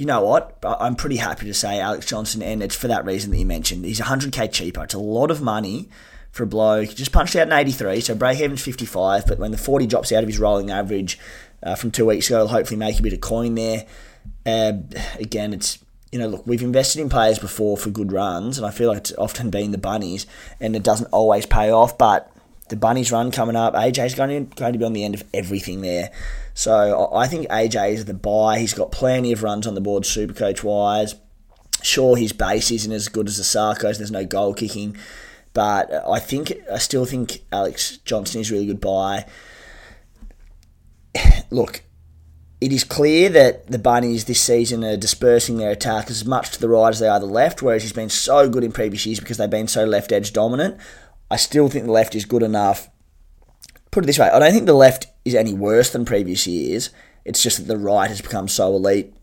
you 0.01 0.07
know 0.07 0.23
what? 0.23 0.57
I'm 0.63 0.97
pretty 0.97 1.17
happy 1.17 1.45
to 1.45 1.53
say 1.53 1.79
Alex 1.79 2.07
Johnston, 2.07 2.41
and 2.41 2.63
it's 2.63 2.75
for 2.75 2.89
that 2.89 3.05
reason 3.05 3.31
that 3.33 3.37
you 3.37 3.45
mentioned. 3.45 3.85
He's 3.85 4.01
100k 4.01 4.51
cheaper. 4.51 4.83
It's 4.83 4.95
a 4.95 4.99
lot 4.99 5.31
of 5.31 5.43
money 5.43 5.91
for 6.33 6.45
a 6.45 6.47
bloke. 6.47 6.89
He 6.89 6.95
just 6.95 7.13
punched 7.13 7.37
out 7.37 7.49
an 7.49 7.53
83, 7.53 8.01
so 8.01 8.15
break 8.15 8.41
even's 8.41 8.63
55, 8.63 9.27
but 9.27 9.39
when 9.39 9.51
the 9.51 9.59
40 9.59 9.87
drops 9.87 10.11
out 10.11 10.23
of 10.23 10.29
his 10.31 10.39
rolling 10.39 10.71
average 10.71 11.19
uh, 11.63 11.75
from 11.75 11.91
two 11.91 12.07
weeks 12.07 12.29
ago, 12.29 12.37
it'll 12.37 12.49
hopefully 12.49 12.79
make 12.79 12.99
a 12.99 13.03
bit 13.03 13.13
of 13.13 13.21
coin 13.21 13.57
there. 13.57 13.85
Uh, 14.47 14.73
again, 15.19 15.53
it's 15.53 15.79
you 16.11 16.19
know, 16.19 16.29
look, 16.29 16.47
we've 16.47 16.63
invested 16.63 17.03
in 17.03 17.11
players 17.11 17.39
before 17.39 17.77
for 17.77 17.91
good 17.91 18.11
runs, 18.11 18.57
and 18.57 18.67
I 18.67 18.71
feel 18.71 18.89
like 18.89 18.99
it's 18.99 19.13
often 19.19 19.51
been 19.51 19.71
the 19.71 19.77
bunnies, 19.77 20.27
and 20.61 20.75
it 20.75 20.83
doesn't 20.83 21.09
always 21.09 21.45
pay 21.45 21.71
off. 21.71 21.99
But 21.99 22.33
the 22.71 22.77
bunnies 22.77 23.13
run 23.13 23.31
coming 23.31 23.57
up, 23.57 23.75
AJ's 23.75 24.15
going 24.15 24.47
to, 24.49 24.57
going 24.57 24.73
to 24.73 24.79
be 24.79 24.85
on 24.85 24.93
the 24.93 25.05
end 25.05 25.15
of 25.15 25.25
everything 25.35 25.83
there. 25.83 26.11
So 26.55 27.11
I 27.13 27.27
think 27.27 27.49
AJ 27.49 27.93
is 27.93 28.05
the 28.07 28.15
buy. 28.15 28.59
He's 28.59 28.75
got 28.75 28.93
plenty 28.93 29.33
of 29.33 29.43
runs 29.43 29.67
on 29.67 29.75
the 29.75 29.81
board, 29.81 30.07
super 30.07 30.33
coach 30.33 30.65
wise. 30.65 31.17
Sure, 31.83 32.17
his 32.17 32.33
base 32.33 32.71
isn't 32.71 32.93
as 32.93 33.09
good 33.09 33.27
as 33.27 33.37
the 33.37 33.43
Sarkos. 33.43 33.99
There's 33.99 34.11
no 34.11 34.25
goal 34.25 34.55
kicking, 34.55 34.97
but 35.53 35.91
I 36.09 36.21
think 36.21 36.53
I 36.73 36.79
still 36.79 37.07
think 37.07 37.43
Alex 37.53 37.99
Johnston 37.99 38.41
is 38.41 38.51
a 38.51 38.55
really 38.55 38.67
good 38.67 38.81
buy. 38.81 39.27
Look, 41.51 41.83
it 42.61 42.73
is 42.73 42.85
clear 42.85 43.31
that 43.31 43.67
the 43.69 43.79
Bunnies 43.79 44.27
this 44.27 44.41
season 44.41 44.85
are 44.85 44.97
dispersing 44.97 45.57
their 45.57 45.71
attack 45.71 46.11
as 46.11 46.25
much 46.27 46.51
to 46.51 46.61
the 46.61 46.69
right 46.69 46.91
as 46.91 47.01
they 47.01 47.09
are 47.09 47.19
the 47.19 47.27
left, 47.27 47.63
whereas 47.63 47.83
he's 47.83 47.93
been 47.95 48.11
so 48.11 48.49
good 48.49 48.63
in 48.63 48.71
previous 48.71 49.07
years 49.07 49.19
because 49.19 49.39
they've 49.39 49.49
been 49.49 49.67
so 49.69 49.85
left 49.85 50.13
edge 50.13 50.33
dominant. 50.33 50.79
I 51.31 51.37
still 51.37 51.69
think 51.69 51.87
the 51.87 51.93
left 51.93 52.15
is 52.15 52.25
good 52.25 52.43
enough. 52.43 52.89
Put 53.91 54.05
it 54.05 54.07
this 54.07 54.19
way, 54.19 54.29
I 54.29 54.39
don't 54.39 54.53
think 54.53 54.67
the 54.67 54.75
left 54.75 55.07
is 55.25 55.35
any 55.35 55.55
worse 55.55 55.91
than 55.91 56.05
previous 56.05 56.47
years. 56.47 56.91
It's 57.25 57.43
just 57.43 57.59
that 57.59 57.65
the 57.65 57.79
right 57.79 58.09
has 58.09 58.21
become 58.21 58.49
so 58.49 58.75
elite. 58.75 59.15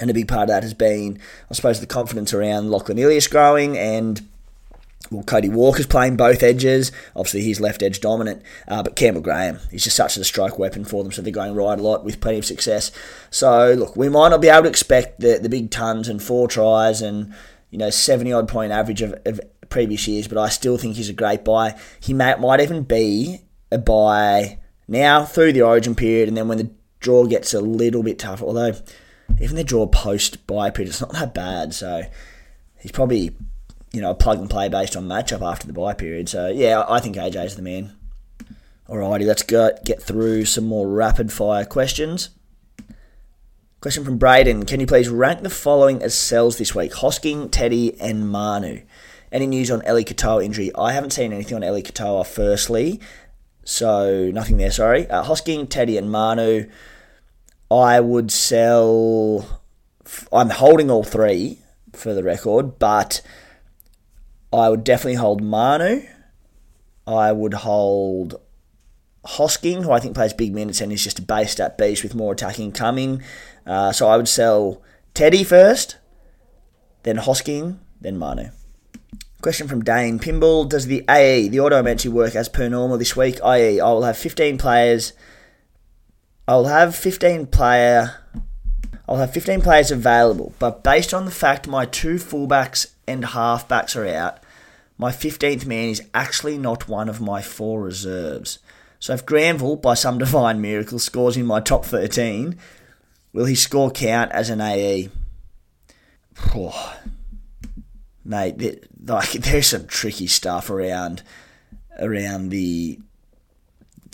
And 0.00 0.10
a 0.10 0.14
big 0.14 0.28
part 0.28 0.42
of 0.42 0.48
that 0.48 0.62
has 0.62 0.74
been, 0.74 1.18
I 1.50 1.54
suppose, 1.54 1.80
the 1.80 1.86
confidence 1.86 2.32
around 2.32 2.70
Lachlan 2.70 2.98
Ilias 2.98 3.26
growing 3.26 3.76
and 3.76 4.22
well, 5.10 5.22
Cody 5.22 5.48
Walker's 5.48 5.86
playing 5.86 6.16
both 6.16 6.42
edges. 6.42 6.92
Obviously, 7.16 7.42
he's 7.42 7.60
left 7.60 7.82
edge 7.82 8.00
dominant, 8.00 8.42
uh, 8.66 8.82
but 8.82 8.96
Campbell 8.96 9.22
Graham, 9.22 9.58
he's 9.70 9.84
just 9.84 9.96
such 9.96 10.16
a 10.16 10.24
strike 10.24 10.58
weapon 10.58 10.84
for 10.84 11.02
them, 11.02 11.12
so 11.12 11.22
they're 11.22 11.32
going 11.32 11.54
right 11.54 11.78
a 11.78 11.82
lot 11.82 12.04
with 12.04 12.20
plenty 12.20 12.38
of 12.38 12.44
success. 12.44 12.90
So, 13.30 13.72
look, 13.72 13.96
we 13.96 14.08
might 14.08 14.28
not 14.28 14.40
be 14.40 14.48
able 14.48 14.64
to 14.64 14.68
expect 14.68 15.20
the, 15.20 15.38
the 15.40 15.48
big 15.48 15.70
tons 15.70 16.08
and 16.08 16.22
four 16.22 16.48
tries 16.48 17.00
and, 17.00 17.34
you 17.70 17.78
know, 17.78 17.90
70 17.90 18.32
odd 18.32 18.48
point 18.48 18.72
average 18.72 19.02
of, 19.02 19.14
of 19.24 19.40
previous 19.68 20.06
years, 20.08 20.28
but 20.28 20.38
I 20.38 20.48
still 20.48 20.78
think 20.78 20.96
he's 20.96 21.08
a 21.08 21.14
great 21.14 21.44
buy. 21.44 21.78
He 22.00 22.14
may, 22.14 22.34
might 22.36 22.60
even 22.60 22.82
be 22.82 23.42
a 23.70 23.78
buy 23.78 24.58
now 24.86 25.24
through 25.24 25.52
the 25.52 25.62
origin 25.62 25.94
period, 25.94 26.28
and 26.28 26.36
then 26.36 26.48
when 26.48 26.58
the 26.58 26.70
draw 27.00 27.24
gets 27.26 27.54
a 27.54 27.60
little 27.60 28.02
bit 28.02 28.18
tougher, 28.18 28.44
although 28.44 28.74
even 29.40 29.56
the 29.56 29.64
draw 29.64 29.86
post 29.86 30.46
buy 30.46 30.70
period, 30.70 30.90
it's 30.90 31.00
not 31.00 31.12
that 31.12 31.34
bad. 31.34 31.74
So 31.74 32.02
he's 32.80 32.92
probably, 32.92 33.36
you 33.92 34.00
know, 34.00 34.10
a 34.10 34.14
plug 34.14 34.38
and 34.38 34.50
play 34.50 34.68
based 34.68 34.96
on 34.96 35.06
matchup 35.06 35.42
after 35.42 35.66
the 35.66 35.72
buy 35.72 35.94
period. 35.94 36.28
So 36.28 36.48
yeah, 36.48 36.84
I 36.88 37.00
think 37.00 37.16
AJ's 37.16 37.56
the 37.56 37.62
man. 37.62 37.92
Alrighty, 38.88 39.26
let's 39.26 39.42
go 39.42 39.70
get 39.84 40.02
through 40.02 40.46
some 40.46 40.66
more 40.66 40.88
rapid 40.88 41.30
fire 41.30 41.66
questions. 41.66 42.30
Question 43.80 44.04
from 44.04 44.18
Braden. 44.18 44.64
Can 44.64 44.80
you 44.80 44.86
please 44.86 45.08
rank 45.08 45.42
the 45.42 45.50
following 45.50 46.02
as 46.02 46.12
sells 46.12 46.58
this 46.58 46.74
week? 46.74 46.92
Hosking, 46.94 47.48
Teddy, 47.48 48.00
and 48.00 48.28
Manu. 48.28 48.80
Any 49.30 49.46
news 49.46 49.70
on 49.70 49.82
Eli 49.86 50.02
Katoa 50.02 50.44
injury? 50.44 50.70
I 50.74 50.92
haven't 50.92 51.10
seen 51.10 51.32
anything 51.32 51.56
on 51.56 51.64
Eli 51.64 51.82
Katoa, 51.82 52.26
firstly. 52.26 53.00
So 53.64 54.30
nothing 54.32 54.56
there, 54.56 54.70
sorry. 54.70 55.08
Uh, 55.10 55.22
Hosking, 55.22 55.68
Teddy, 55.68 55.98
and 55.98 56.10
Manu. 56.10 56.70
I 57.70 58.00
would 58.00 58.30
sell. 58.30 59.60
I'm 60.32 60.50
holding 60.50 60.90
all 60.90 61.04
three 61.04 61.58
for 61.92 62.14
the 62.14 62.22
record, 62.22 62.78
but 62.78 63.20
I 64.52 64.70
would 64.70 64.84
definitely 64.84 65.16
hold 65.16 65.42
Manu. 65.42 66.02
I 67.06 67.32
would 67.32 67.54
hold 67.54 68.40
Hosking, 69.26 69.82
who 69.82 69.92
I 69.92 70.00
think 70.00 70.14
plays 70.14 70.32
big 70.32 70.54
minutes 70.54 70.80
and 70.80 70.90
is 70.90 71.04
just 71.04 71.18
a 71.18 71.22
base 71.22 71.52
stat 71.52 71.76
beast 71.76 72.02
with 72.02 72.14
more 72.14 72.32
attacking 72.32 72.72
coming. 72.72 73.22
Uh, 73.66 73.92
so 73.92 74.08
I 74.08 74.16
would 74.16 74.28
sell 74.28 74.82
Teddy 75.12 75.44
first, 75.44 75.98
then 77.02 77.18
Hosking, 77.18 77.78
then 78.00 78.16
Manu. 78.16 78.48
Question 79.40 79.68
from 79.68 79.84
Dane 79.84 80.18
Pimble 80.18 80.64
Does 80.64 80.86
the 80.86 81.04
AE, 81.08 81.48
the 81.48 81.60
auto 81.60 81.84
entry, 81.84 82.10
work 82.10 82.34
as 82.34 82.48
per 82.48 82.68
normal 82.68 82.98
this 82.98 83.14
week? 83.14 83.38
I.e., 83.44 83.80
I 83.80 83.92
will 83.92 84.02
have 84.02 84.18
15 84.18 84.58
players. 84.58 85.12
I 86.48 86.56
will 86.56 86.66
have 86.66 86.96
15 86.96 87.46
player. 87.46 88.16
I'll 89.08 89.18
have 89.18 89.32
15 89.32 89.60
players 89.60 89.92
available, 89.92 90.54
but 90.58 90.82
based 90.82 91.14
on 91.14 91.24
the 91.24 91.30
fact 91.30 91.68
my 91.68 91.86
two 91.86 92.16
fullbacks 92.16 92.92
and 93.06 93.22
halfbacks 93.22 93.96
are 93.96 94.06
out, 94.06 94.40
my 94.98 95.12
15th 95.12 95.64
man 95.64 95.90
is 95.90 96.02
actually 96.12 96.58
not 96.58 96.88
one 96.88 97.08
of 97.08 97.20
my 97.20 97.40
four 97.40 97.80
reserves. 97.80 98.58
So 98.98 99.14
if 99.14 99.24
Granville, 99.24 99.76
by 99.76 99.94
some 99.94 100.18
divine 100.24 100.60
miracle, 100.60 100.98
scores 100.98 101.36
in 101.36 101.46
my 101.46 101.60
top 101.60 101.84
13, 101.84 102.58
will 103.32 103.46
his 103.46 103.62
score 103.62 103.90
count 103.92 104.32
as 104.32 104.50
an 104.50 104.60
AE? 104.60 105.10
Mate, 108.28 108.84
like 109.06 109.32
there's 109.32 109.68
some 109.68 109.86
tricky 109.86 110.26
stuff 110.26 110.68
around 110.68 111.22
around 111.98 112.50
the 112.50 113.00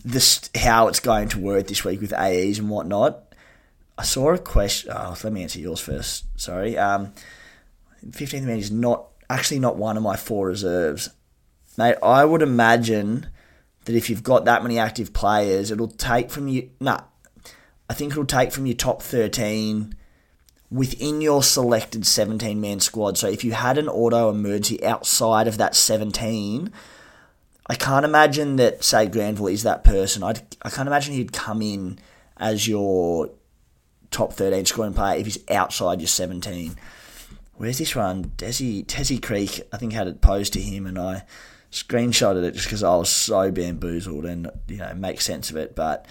this 0.04 0.48
how 0.54 0.86
it's 0.86 1.00
going 1.00 1.28
to 1.30 1.40
work 1.40 1.66
this 1.66 1.84
week 1.84 2.00
with 2.00 2.12
AEs 2.12 2.58
and 2.60 2.70
whatnot. 2.70 3.34
I 3.98 4.04
saw 4.04 4.32
a 4.32 4.38
question. 4.38 4.92
Oh, 4.94 5.16
let 5.22 5.32
me 5.32 5.42
answer 5.42 5.58
yours 5.58 5.80
first. 5.80 6.24
Sorry. 6.36 6.78
Um, 6.78 7.12
15th 8.06 8.42
man 8.42 8.58
is 8.58 8.70
not 8.70 9.06
actually 9.28 9.58
not 9.58 9.76
one 9.76 9.96
of 9.96 10.02
my 10.02 10.16
four 10.16 10.46
reserves. 10.46 11.10
Mate, 11.76 11.96
I 12.02 12.24
would 12.24 12.42
imagine 12.42 13.28
that 13.84 13.96
if 13.96 14.08
you've 14.08 14.22
got 14.22 14.44
that 14.44 14.62
many 14.62 14.78
active 14.78 15.12
players, 15.12 15.70
it'll 15.70 15.88
take 15.88 16.30
from 16.30 16.48
you. 16.48 16.70
Nah, 16.80 17.00
I 17.88 17.94
think 17.94 18.12
it'll 18.12 18.26
take 18.26 18.52
from 18.52 18.66
your 18.66 18.76
top 18.76 19.02
13 19.02 19.94
within 20.70 21.20
your 21.20 21.42
selected 21.42 22.06
17 22.06 22.60
man 22.60 22.80
squad. 22.80 23.18
So 23.18 23.28
if 23.28 23.44
you 23.44 23.52
had 23.52 23.78
an 23.78 23.88
auto 23.88 24.30
emergency 24.30 24.84
outside 24.84 25.46
of 25.46 25.58
that 25.58 25.74
17, 25.74 26.72
I 27.66 27.74
can't 27.74 28.04
imagine 28.04 28.56
that, 28.56 28.84
say, 28.84 29.06
Granville 29.06 29.46
is 29.46 29.62
that 29.62 29.84
person. 29.84 30.22
I'd, 30.22 30.42
I 30.62 30.70
can't 30.70 30.88
imagine 30.88 31.14
he'd 31.14 31.32
come 31.32 31.62
in 31.62 31.98
as 32.36 32.68
your 32.68 33.30
top 34.10 34.32
13 34.34 34.66
scoring 34.66 34.94
player 34.94 35.18
if 35.18 35.26
he's 35.26 35.38
outside 35.50 36.00
your 36.00 36.08
17. 36.08 36.76
Where's 37.54 37.78
this 37.78 37.94
one? 37.94 38.32
Desi, 38.36 38.84
Desi 38.84 39.22
Creek, 39.22 39.62
I 39.72 39.76
think, 39.76 39.92
had 39.92 40.08
it 40.08 40.20
posed 40.20 40.52
to 40.54 40.60
him, 40.60 40.86
and 40.86 40.98
I 40.98 41.24
screenshotted 41.70 42.44
it 42.44 42.54
just 42.54 42.66
because 42.66 42.82
I 42.82 42.96
was 42.96 43.08
so 43.08 43.50
bamboozled 43.50 44.24
and, 44.24 44.50
you 44.68 44.78
know, 44.78 44.92
make 44.94 45.20
sense 45.20 45.50
of 45.50 45.56
it. 45.56 45.74
But, 45.74 46.06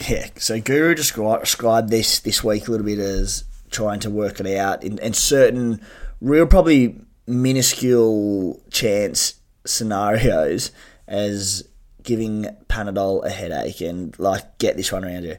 yeah, 0.00 0.26
so 0.36 0.60
Guru 0.60 0.94
described 0.94 1.88
this 1.88 2.18
this 2.20 2.42
week 2.42 2.66
a 2.66 2.70
little 2.70 2.86
bit 2.86 2.98
as 2.98 3.44
trying 3.70 4.00
to 4.00 4.10
work 4.10 4.40
it 4.40 4.56
out 4.56 4.82
in, 4.82 4.98
in 4.98 5.12
certain 5.12 5.80
real, 6.20 6.46
probably 6.46 7.00
minuscule 7.26 8.62
chance 8.70 9.34
scenarios 9.64 10.72
as 11.06 11.66
giving 12.02 12.44
Panadol 12.68 13.24
a 13.24 13.30
headache 13.30 13.80
and 13.80 14.18
like 14.18 14.58
get 14.58 14.76
this 14.76 14.92
one 14.92 15.04
around 15.04 15.24
you. 15.24 15.36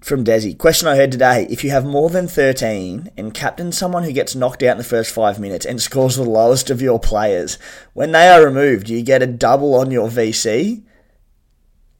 From 0.00 0.24
Desi, 0.24 0.56
question 0.56 0.86
I 0.86 0.94
heard 0.94 1.10
today: 1.10 1.48
If 1.50 1.64
you 1.64 1.70
have 1.70 1.84
more 1.84 2.10
than 2.10 2.28
thirteen 2.28 3.10
and 3.16 3.34
captain 3.34 3.72
someone 3.72 4.04
who 4.04 4.12
gets 4.12 4.36
knocked 4.36 4.62
out 4.62 4.72
in 4.72 4.78
the 4.78 4.84
first 4.84 5.12
five 5.12 5.40
minutes 5.40 5.66
and 5.66 5.82
scores 5.82 6.14
the 6.14 6.22
lowest 6.22 6.70
of 6.70 6.80
your 6.80 7.00
players, 7.00 7.58
when 7.92 8.12
they 8.12 8.28
are 8.28 8.44
removed, 8.44 8.86
do 8.86 8.94
you 8.94 9.02
get 9.02 9.22
a 9.22 9.26
double 9.26 9.74
on 9.74 9.90
your 9.90 10.08
VC? 10.08 10.84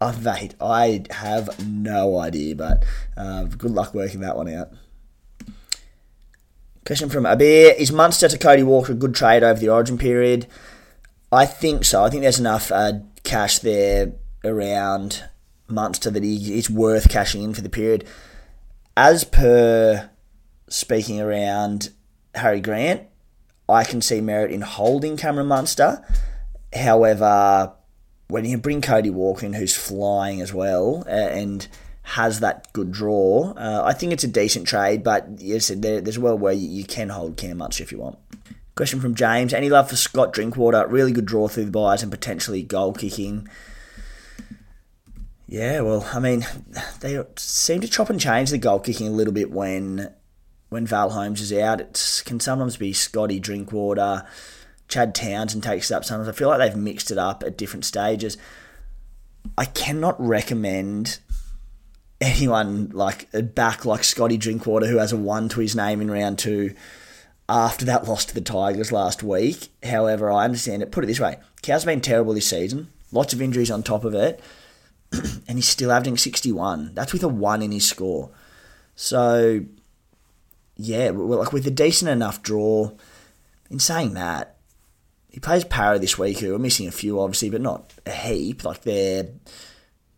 Oh, 0.01 0.17
mate, 0.23 0.55
I 0.61 1.05
have 1.11 1.67
no 1.67 2.19
idea, 2.19 2.55
but 2.55 2.85
uh, 3.17 3.45
good 3.45 3.73
luck 3.73 3.95
working 3.95 4.21
that 4.21 4.37
one 4.37 4.49
out. 4.49 4.71
Question 6.87 7.11
from 7.11 7.25
Abir. 7.25 7.75
Is 7.77 7.91
Munster 7.91 8.29
to 8.29 8.39
Cody 8.39 8.63
Walker 8.63 8.93
a 8.93 8.95
good 8.95 9.15
trade 9.15 9.43
over 9.43 9.59
the 9.59 9.69
origin 9.69 9.99
period? 9.99 10.47
I 11.33 11.47
think 11.47 11.85
so. 11.85 12.05
I 12.05 12.11
think 12.11 12.23
there's 12.23 12.39
enough 12.39 12.71
uh, 12.71 13.01
cash 13.25 13.59
there 13.59 14.13
around 14.45 15.25
Munster 15.67 16.11
that 16.11 16.23
he, 16.23 16.59
it's 16.59 16.71
worth 16.71 17.11
cashing 17.11 17.43
in 17.43 17.53
for 17.53 17.61
the 17.61 17.69
period. 17.69 18.07
As 18.97 19.25
per 19.25 20.11
speaking 20.69 21.21
around 21.21 21.91
Harry 22.35 22.61
Grant, 22.61 23.03
I 23.69 23.85
can 23.85 24.01
see 24.01 24.21
merit 24.21 24.51
in 24.51 24.63
holding 24.63 25.17
Cameron 25.17 25.49
Munster. 25.49 26.03
However, 26.75 27.75
when 28.29 28.45
you 28.45 28.59
bring 28.59 28.81
Cody 28.81 29.11
Walker 29.11 29.47
in, 29.47 29.55
who's 29.55 29.77
flying 29.77 30.41
as 30.41 30.53
well, 30.53 31.05
uh, 31.07 31.11
and 31.11 31.67
has 32.03 32.41
that 32.41 32.73
good 32.73 32.91
draw. 32.91 33.53
Uh, 33.57 33.83
I 33.85 33.93
think 33.93 34.13
it's 34.13 34.25
a 34.25 34.29
decent 34.29 34.67
trade, 34.67 35.03
but 35.03 35.27
yes, 35.39 35.69
there, 35.69 36.01
there's 36.01 36.17
a 36.17 36.21
world 36.21 36.41
where 36.41 36.53
you, 36.53 36.69
you 36.69 36.85
can 36.85 37.11
hold 37.11 37.37
Cam 37.37 37.59
Munster 37.59 37.83
if 37.83 37.93
you 37.93 37.99
want. 37.99 38.19
Question 38.77 39.01
from 39.01 39.15
James: 39.15 39.53
Any 39.53 39.69
love 39.69 39.91
for 39.91 39.97
Scott 39.97 40.33
Drinkwater? 40.33 40.87
Really 40.87 41.13
good 41.13 41.27
draw 41.27 41.49
through 41.49 41.65
the 41.67 41.71
buys 41.71 42.03
and 42.03 42.13
potentially 42.13 42.63
goal 42.63 42.93
kicking. 42.93 43.49
Yeah, 45.47 45.81
well, 45.81 46.07
I 46.13 46.21
mean, 46.21 46.47
they 47.01 47.23
seem 47.37 47.81
to 47.81 47.89
chop 47.89 48.11
and 48.11 48.21
change 48.21 48.51
the 48.51 48.59
goal 48.59 48.81
kicking 48.81 49.09
a 49.09 49.13
little 49.13 49.33
bit 49.33 49.51
when 49.51 50.13
when 50.69 50.87
Val 50.87 51.11
Holmes 51.11 51.41
is 51.41 51.53
out. 51.53 51.81
It 51.81 52.23
can 52.25 52.39
sometimes 52.41 52.77
be 52.77 52.93
Scotty 52.93 53.41
Drinkwater, 53.41 54.27
Chad 54.89 55.15
Townsend 55.15 55.63
takes 55.63 55.91
it 55.91 55.95
up 55.95 56.05
sometimes. 56.05 56.29
I 56.29 56.33
feel 56.33 56.49
like 56.49 56.59
they've 56.59 56.77
mixed 56.77 57.11
it 57.11 57.19
up 57.19 57.43
at 57.43 57.59
different 57.59 57.85
stages. 57.85 58.37
I 59.57 59.67
cannot 59.67 60.21
recommend 60.21 61.21
anyone 62.21 62.91
like 62.91 63.29
back 63.55 63.85
like 63.85 64.03
Scotty 64.03 64.37
Drinkwater, 64.37 64.87
who 64.87 64.97
has 64.97 65.13
a 65.13 65.17
one 65.17 65.49
to 65.51 65.61
his 65.61 65.77
name 65.77 66.01
in 66.01 66.11
round 66.11 66.39
two 66.39 66.75
after 67.49 67.85
that 67.87 68.07
loss 68.07 68.25
to 68.27 68.35
the 68.35 68.41
Tigers 68.41 68.93
last 68.93 69.23
week. 69.23 69.69
However, 69.83 70.31
I 70.31 70.45
understand 70.45 70.83
it. 70.83 70.91
Put 70.91 71.05
it 71.05 71.07
this 71.07 71.21
way 71.21 71.39
Cow's 71.63 71.85
been 71.85 72.01
terrible 72.01 72.35
this 72.35 72.49
season, 72.49 72.89
lots 73.13 73.33
of 73.33 73.43
injuries 73.43 73.71
on 73.71 73.83
top 73.83 74.05
of 74.05 74.15
it, 74.15 74.41
and 75.13 75.59
he's 75.59 75.69
still 75.69 75.93
averaging 75.93 76.17
61. 76.17 76.93
That's 76.95 77.13
with 77.13 77.23
a 77.23 77.29
one 77.29 77.63
in 77.63 77.73
his 77.73 77.87
score. 77.87 78.31
So, 78.97 79.65
yeah, 80.77 81.11
like 81.15 81.53
with 81.53 81.67
a 81.67 81.71
decent 81.71 82.11
enough 82.11 82.43
draw, 82.43 82.93
in 83.71 83.79
saying 83.79 84.15
that, 84.15 84.57
he 85.31 85.41
plays 85.41 85.65
Para 85.65 85.99
this 85.99 86.19
week, 86.19 86.39
who 86.39 86.55
are 86.55 86.59
missing 86.59 86.89
a 86.89 86.93
few, 86.93 87.21
obviously, 87.21 87.51
but 87.51 87.61
not 87.61 87.93
a 88.07 88.11
heap. 88.11 88.65
Like 88.65 88.83
they're 88.83 89.29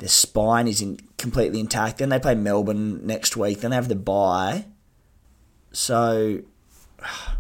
their 0.01 0.09
spine 0.09 0.67
is 0.67 0.81
in, 0.81 0.99
completely 1.19 1.61
intact. 1.61 1.99
Then 1.99 2.09
they 2.09 2.19
play 2.19 2.35
Melbourne 2.35 3.07
next 3.07 3.37
week. 3.37 3.61
Then 3.61 3.71
they 3.71 3.77
have 3.77 3.89
the 3.89 3.95
bye. 3.95 4.65
So 5.73 6.41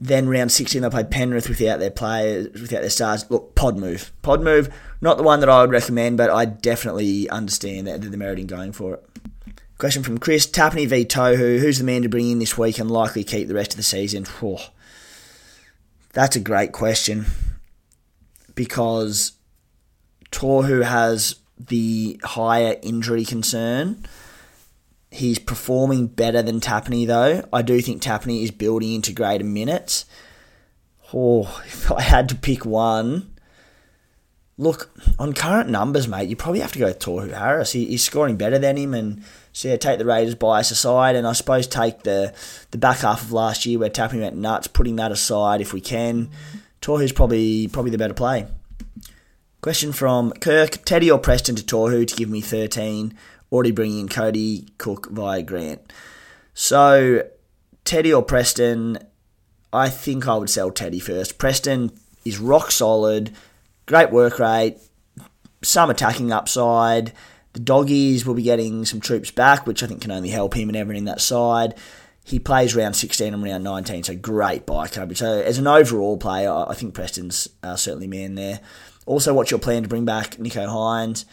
then 0.00 0.28
round 0.28 0.50
16 0.50 0.80
they 0.80 0.90
play 0.90 1.04
Penrith 1.04 1.48
without 1.48 1.78
their 1.78 1.90
players, 1.90 2.48
without 2.54 2.80
their 2.80 2.90
stars. 2.90 3.30
Look, 3.30 3.54
pod 3.54 3.76
move. 3.76 4.12
Pod 4.22 4.42
move, 4.42 4.74
not 5.02 5.18
the 5.18 5.22
one 5.22 5.40
that 5.40 5.50
I 5.50 5.60
would 5.60 5.70
recommend, 5.70 6.16
but 6.16 6.30
I 6.30 6.46
definitely 6.46 7.28
understand 7.28 7.86
that 7.86 8.00
the 8.00 8.16
merit 8.16 8.38
in 8.38 8.46
going 8.46 8.72
for 8.72 8.94
it. 8.94 9.04
Question 9.76 10.02
from 10.02 10.18
Chris. 10.18 10.46
Tapine 10.46 10.88
v 10.88 11.04
Tohu. 11.04 11.58
Who's 11.58 11.78
the 11.78 11.84
man 11.84 12.02
to 12.02 12.08
bring 12.08 12.30
in 12.30 12.38
this 12.38 12.56
week 12.56 12.78
and 12.78 12.90
likely 12.90 13.24
keep 13.24 13.48
the 13.48 13.54
rest 13.54 13.72
of 13.72 13.76
the 13.76 13.82
season? 13.82 14.24
That's 16.14 16.36
a 16.36 16.40
great 16.40 16.72
question. 16.72 17.26
Because 18.54 19.32
Tohu 20.30 20.84
has 20.84 21.36
the 21.58 22.20
higher 22.22 22.76
injury 22.82 23.24
concern. 23.24 24.06
He's 25.10 25.38
performing 25.38 26.06
better 26.08 26.42
than 26.42 26.60
Tapine, 26.60 27.06
though. 27.06 27.46
I 27.52 27.62
do 27.62 27.80
think 27.80 28.02
Tapine 28.02 28.42
is 28.42 28.50
building 28.50 28.94
into 28.94 29.12
greater 29.12 29.44
minutes. 29.44 30.06
Oh, 31.12 31.62
if 31.66 31.90
I 31.90 32.02
had 32.02 32.28
to 32.30 32.34
pick 32.34 32.64
one, 32.64 33.33
look 34.56 34.90
on 35.18 35.32
current 35.32 35.68
numbers, 35.68 36.06
mate, 36.06 36.28
you 36.28 36.36
probably 36.36 36.60
have 36.60 36.72
to 36.72 36.78
go 36.78 36.86
with 36.86 36.98
Tohu 36.98 37.32
Harris. 37.32 37.72
He, 37.72 37.86
he's 37.86 38.04
scoring 38.04 38.36
better 38.36 38.58
than 38.58 38.76
him, 38.76 38.94
and 38.94 39.22
so 39.52 39.68
yeah, 39.68 39.76
take 39.76 39.98
the 39.98 40.04
Raiders 40.04 40.34
bias 40.34 40.70
aside, 40.70 41.16
and 41.16 41.26
I 41.26 41.32
suppose 41.32 41.66
take 41.66 42.02
the 42.02 42.34
the 42.70 42.78
back 42.78 42.98
half 42.98 43.22
of 43.22 43.32
last 43.32 43.66
year 43.66 43.78
where 43.78 43.90
Tapine 43.90 44.20
went 44.20 44.36
nuts. 44.36 44.66
Putting 44.66 44.96
that 44.96 45.12
aside, 45.12 45.60
if 45.60 45.72
we 45.72 45.80
can, 45.80 46.30
Tohu's 46.80 47.12
probably 47.12 47.68
probably 47.68 47.90
the 47.90 47.98
better 47.98 48.14
play. 48.14 48.46
Question 49.60 49.92
from 49.92 50.30
Kirk 50.32 50.84
Teddy 50.84 51.10
or 51.10 51.18
Preston 51.18 51.56
to 51.56 51.62
Tohu 51.62 52.06
to 52.06 52.16
give 52.16 52.28
me 52.28 52.42
13. 52.42 53.14
Already 53.50 53.70
bringing 53.70 54.00
in 54.00 54.08
Cody 54.08 54.68
Cook 54.76 55.08
via 55.10 55.42
Grant. 55.42 55.90
So, 56.52 57.22
Teddy 57.84 58.12
or 58.12 58.22
Preston, 58.22 58.98
I 59.72 59.88
think 59.88 60.28
I 60.28 60.36
would 60.36 60.50
sell 60.50 60.70
Teddy 60.70 60.98
first. 60.98 61.38
Preston 61.38 61.92
is 62.26 62.38
rock 62.38 62.70
solid, 62.70 63.32
great 63.86 64.10
work 64.10 64.38
rate, 64.38 64.78
some 65.62 65.90
attacking 65.90 66.32
upside. 66.32 67.12
The 67.52 67.60
doggies 67.60 68.26
will 68.26 68.34
be 68.34 68.42
getting 68.42 68.84
some 68.84 69.00
troops 69.00 69.30
back, 69.30 69.66
which 69.66 69.82
I 69.82 69.86
think 69.86 70.02
can 70.02 70.10
only 70.10 70.30
help 70.30 70.54
him 70.54 70.68
and 70.68 70.76
everyone 70.76 70.98
in 70.98 71.04
that 71.04 71.20
side. 71.20 71.74
He 72.24 72.38
plays 72.38 72.74
round 72.74 72.96
16 72.96 73.34
and 73.34 73.42
round 73.42 73.64
19, 73.64 74.04
so 74.04 74.16
great 74.16 74.64
bye 74.64 74.88
coverage. 74.88 75.18
So, 75.18 75.40
as 75.40 75.58
an 75.58 75.66
overall 75.66 76.16
player, 76.16 76.50
I 76.50 76.74
think 76.74 76.94
Preston's 76.94 77.48
uh, 77.62 77.76
certainly 77.76 78.06
man 78.06 78.34
there. 78.34 78.60
Also, 79.06 79.34
what's 79.34 79.50
your 79.50 79.60
plan 79.60 79.82
to 79.82 79.88
bring 79.88 80.06
back 80.06 80.36
Nicho 80.36 80.66
Hynes? 80.66 81.26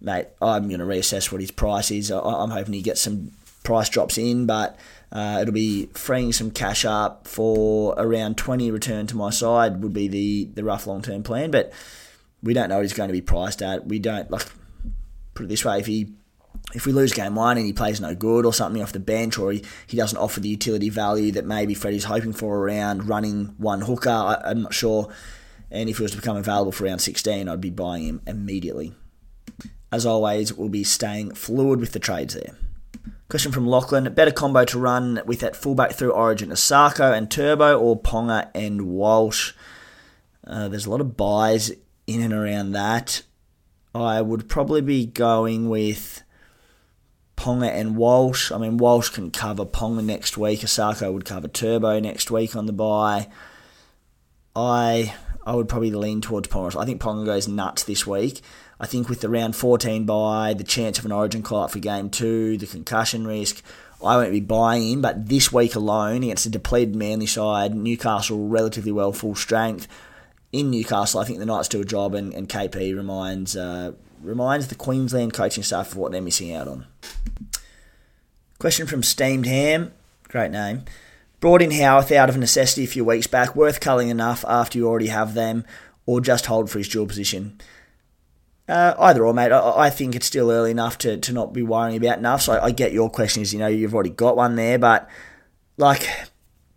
Mate, 0.00 0.26
I'm 0.42 0.66
going 0.66 0.80
to 0.80 0.84
reassess 0.84 1.30
what 1.30 1.40
his 1.40 1.52
price 1.52 1.92
is. 1.92 2.10
I'm 2.10 2.50
hoping 2.50 2.74
he 2.74 2.82
gets 2.82 3.00
some 3.00 3.30
price 3.62 3.88
drops 3.88 4.18
in, 4.18 4.46
but 4.46 4.76
uh, 5.12 5.38
it'll 5.42 5.52
be 5.52 5.86
freeing 5.92 6.32
some 6.32 6.50
cash 6.50 6.86
up 6.86 7.28
for 7.28 7.94
around 7.98 8.38
20 8.38 8.70
return 8.70 9.06
to 9.06 9.16
my 9.16 9.28
side 9.28 9.82
would 9.82 9.92
be 9.92 10.08
the, 10.08 10.46
the 10.54 10.64
rough 10.64 10.86
long 10.86 11.02
term 11.02 11.22
plan. 11.22 11.50
But 11.50 11.70
we 12.42 12.54
don't 12.54 12.70
know 12.70 12.76
what 12.76 12.84
he's 12.84 12.94
going 12.94 13.08
to 13.08 13.12
be 13.12 13.20
priced 13.20 13.60
at. 13.60 13.86
We 13.86 13.98
don't, 13.98 14.30
like, 14.30 14.46
put 15.34 15.44
it 15.44 15.48
this 15.48 15.64
way, 15.64 15.78
if 15.78 15.86
he 15.86 16.14
if 16.74 16.86
we 16.86 16.92
lose 16.92 17.12
game 17.12 17.34
one 17.34 17.58
and 17.58 17.66
he 17.66 17.72
plays 17.72 18.00
no 18.00 18.14
good 18.14 18.46
or 18.46 18.52
something 18.52 18.82
off 18.82 18.92
the 18.92 19.00
bench 19.00 19.38
or 19.38 19.52
he, 19.52 19.62
he 19.86 19.96
doesn't 19.96 20.18
offer 20.18 20.40
the 20.40 20.48
utility 20.48 20.88
value 20.88 21.32
that 21.32 21.44
maybe 21.44 21.74
Freddie's 21.74 22.04
hoping 22.04 22.32
for 22.32 22.56
around 22.58 23.08
running 23.08 23.54
one 23.58 23.82
hooker, 23.82 24.10
I, 24.10 24.40
I'm 24.44 24.62
not 24.62 24.72
sure. 24.72 25.12
And 25.70 25.88
if 25.88 25.98
he 25.98 26.02
was 26.02 26.12
to 26.12 26.18
become 26.18 26.36
available 26.36 26.72
for 26.72 26.84
round 26.84 27.00
16, 27.00 27.48
I'd 27.48 27.60
be 27.60 27.70
buying 27.70 28.04
him 28.04 28.22
immediately. 28.26 28.94
As 29.90 30.06
always, 30.06 30.54
we'll 30.54 30.68
be 30.68 30.84
staying 30.84 31.34
fluid 31.34 31.80
with 31.80 31.92
the 31.92 31.98
trades 31.98 32.34
there. 32.34 32.54
Question 33.32 33.50
from 33.50 33.66
Lachlan 33.66 34.12
Better 34.12 34.30
combo 34.30 34.66
to 34.66 34.78
run 34.78 35.22
with 35.24 35.40
that 35.40 35.56
fullback 35.56 35.92
through 35.92 36.12
Origin 36.12 36.50
Isaako 36.50 37.16
and 37.16 37.30
Turbo 37.30 37.78
or 37.78 37.98
Ponga 37.98 38.50
and 38.54 38.82
Walsh? 38.82 39.54
Uh, 40.46 40.68
there's 40.68 40.84
a 40.84 40.90
lot 40.90 41.00
of 41.00 41.16
byes 41.16 41.72
in 42.06 42.20
and 42.20 42.34
around 42.34 42.72
that. 42.72 43.22
I 43.94 44.20
would 44.20 44.50
probably 44.50 44.82
be 44.82 45.06
going 45.06 45.70
with 45.70 46.22
Ponga 47.38 47.70
and 47.70 47.96
Walsh. 47.96 48.52
I 48.52 48.58
mean, 48.58 48.76
Walsh 48.76 49.08
can 49.08 49.30
cover 49.30 49.64
Ponga 49.64 50.04
next 50.04 50.36
week. 50.36 50.60
Isaako 50.60 51.14
would 51.14 51.24
cover 51.24 51.48
Turbo 51.48 52.00
next 52.00 52.30
week 52.30 52.54
on 52.54 52.66
the 52.66 52.74
bye. 52.74 53.28
I 54.54 55.14
I 55.46 55.54
would 55.54 55.70
probably 55.70 55.92
lean 55.92 56.20
towards 56.20 56.48
Ponga. 56.48 56.78
I 56.78 56.84
think 56.84 57.00
Ponga 57.00 57.24
goes 57.24 57.48
nuts 57.48 57.84
this 57.84 58.06
week. 58.06 58.42
I 58.82 58.86
think 58.86 59.08
with 59.08 59.20
the 59.20 59.28
round 59.28 59.54
14 59.54 60.04
bye, 60.06 60.54
the 60.58 60.64
chance 60.64 60.98
of 60.98 61.04
an 61.04 61.12
origin 61.12 61.44
call 61.44 61.68
for 61.68 61.78
game 61.78 62.10
two, 62.10 62.58
the 62.58 62.66
concussion 62.66 63.24
risk, 63.24 63.62
I 64.04 64.16
won't 64.16 64.32
be 64.32 64.40
buying 64.40 64.90
in. 64.90 65.00
But 65.00 65.28
this 65.28 65.52
week 65.52 65.76
alone, 65.76 66.24
against 66.24 66.46
a 66.46 66.50
depleted 66.50 66.96
Manly 66.96 67.26
side, 67.26 67.76
Newcastle 67.76 68.48
relatively 68.48 68.90
well 68.90 69.12
full 69.12 69.36
strength. 69.36 69.86
In 70.50 70.72
Newcastle, 70.72 71.20
I 71.20 71.24
think 71.24 71.38
the 71.38 71.46
Knights 71.46 71.68
do 71.68 71.80
a 71.80 71.84
job, 71.84 72.16
and, 72.16 72.34
and 72.34 72.48
KP 72.48 72.94
reminds 72.94 73.56
uh, 73.56 73.92
reminds 74.20 74.66
the 74.66 74.74
Queensland 74.74 75.32
coaching 75.32 75.62
staff 75.62 75.92
of 75.92 75.96
what 75.96 76.10
they're 76.10 76.20
missing 76.20 76.52
out 76.52 76.66
on. 76.66 76.86
Question 78.58 78.88
from 78.88 79.04
Steamed 79.04 79.46
Ham, 79.46 79.92
great 80.28 80.50
name. 80.50 80.84
Brought 81.38 81.62
in 81.62 81.70
Howarth 81.70 82.10
out 82.10 82.28
of 82.28 82.36
necessity 82.36 82.84
a 82.84 82.88
few 82.88 83.04
weeks 83.04 83.28
back. 83.28 83.54
Worth 83.54 83.78
culling 83.78 84.08
enough 84.08 84.44
after 84.48 84.76
you 84.76 84.88
already 84.88 85.06
have 85.06 85.34
them, 85.34 85.64
or 86.04 86.20
just 86.20 86.46
hold 86.46 86.68
for 86.68 86.78
his 86.78 86.88
dual 86.88 87.06
position. 87.06 87.60
Uh, 88.72 88.94
either 89.00 89.26
or, 89.26 89.34
mate. 89.34 89.52
I, 89.52 89.80
I, 89.86 89.90
think 89.90 90.16
it's 90.16 90.24
still 90.24 90.50
early 90.50 90.70
enough 90.70 90.96
to, 90.98 91.18
to 91.18 91.32
not 91.34 91.52
be 91.52 91.62
worrying 91.62 91.94
about 91.94 92.16
enough. 92.16 92.40
So 92.40 92.54
I, 92.54 92.66
I 92.66 92.70
get 92.70 92.90
your 92.92 93.10
question 93.10 93.42
is, 93.42 93.52
you 93.52 93.58
know, 93.58 93.66
you've 93.66 93.92
already 93.92 94.08
got 94.08 94.34
one 94.34 94.56
there, 94.56 94.78
but 94.78 95.10
like 95.76 96.08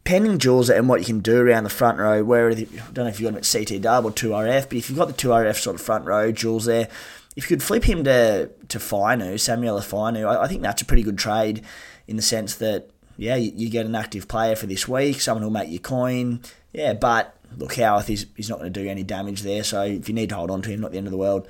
pending 0.04 0.40
Jules 0.40 0.70
and 0.70 0.90
what 0.90 1.00
you 1.00 1.06
can 1.06 1.22
do 1.22 1.40
around 1.40 1.64
the 1.64 1.70
front 1.70 1.98
row, 1.98 2.22
where 2.22 2.50
I 2.50 2.54
don't 2.54 2.98
know 2.98 3.08
if 3.08 3.18
you've 3.18 3.32
got 3.32 3.38
him 3.38 3.38
at 3.38 3.50
CT 3.50 3.82
dub 3.82 4.04
or 4.04 4.12
2RF, 4.12 4.64
but 4.64 4.74
if 4.74 4.90
you've 4.90 5.00
got 5.00 5.08
the 5.08 5.14
2RF 5.14 5.56
sort 5.56 5.78
of 5.78 5.82
front 5.82 6.04
row, 6.04 6.34
Jules 6.34 6.66
there, 6.66 6.90
if 7.38 7.50
you 7.50 7.56
could 7.56 7.64
flip 7.64 7.86
him 7.86 8.04
to 8.04 8.50
to 8.68 8.78
Fainu, 8.78 9.40
Samuel 9.40 9.80
Fainu, 9.80 10.28
I, 10.28 10.44
I 10.44 10.48
think 10.50 10.64
that's 10.64 10.82
a 10.82 10.86
pretty 10.86 11.04
good 11.04 11.18
trade 11.18 11.64
in 12.08 12.18
the 12.18 12.22
sense 12.22 12.56
that 12.56 12.90
yeah, 13.16 13.38
you, 13.38 13.54
you, 13.56 13.70
get 13.70 13.86
an 13.86 13.96
active 13.96 14.28
player 14.28 14.58
for 14.58 14.66
this 14.66 14.86
week, 14.86 15.22
someone 15.22 15.44
who'll 15.44 15.52
make 15.52 15.70
you 15.70 15.80
coin. 15.80 16.42
Yeah, 16.74 16.92
but 16.92 17.38
look, 17.58 17.76
Howarth 17.76 18.10
is 18.10 18.26
he's 18.36 18.50
not 18.50 18.60
going 18.60 18.74
to 18.74 18.82
do 18.82 18.90
any 18.90 19.04
damage 19.04 19.44
there. 19.44 19.64
So 19.64 19.84
if 19.84 20.10
you 20.10 20.16
need 20.16 20.28
to 20.30 20.36
hold 20.36 20.52
on 20.52 20.62
to 20.64 20.70
him, 20.70 20.82
not 20.82 20.92
the 20.92 20.98
end 20.98 21.08
of 21.08 21.12
the 21.12 21.18
world. 21.18 21.48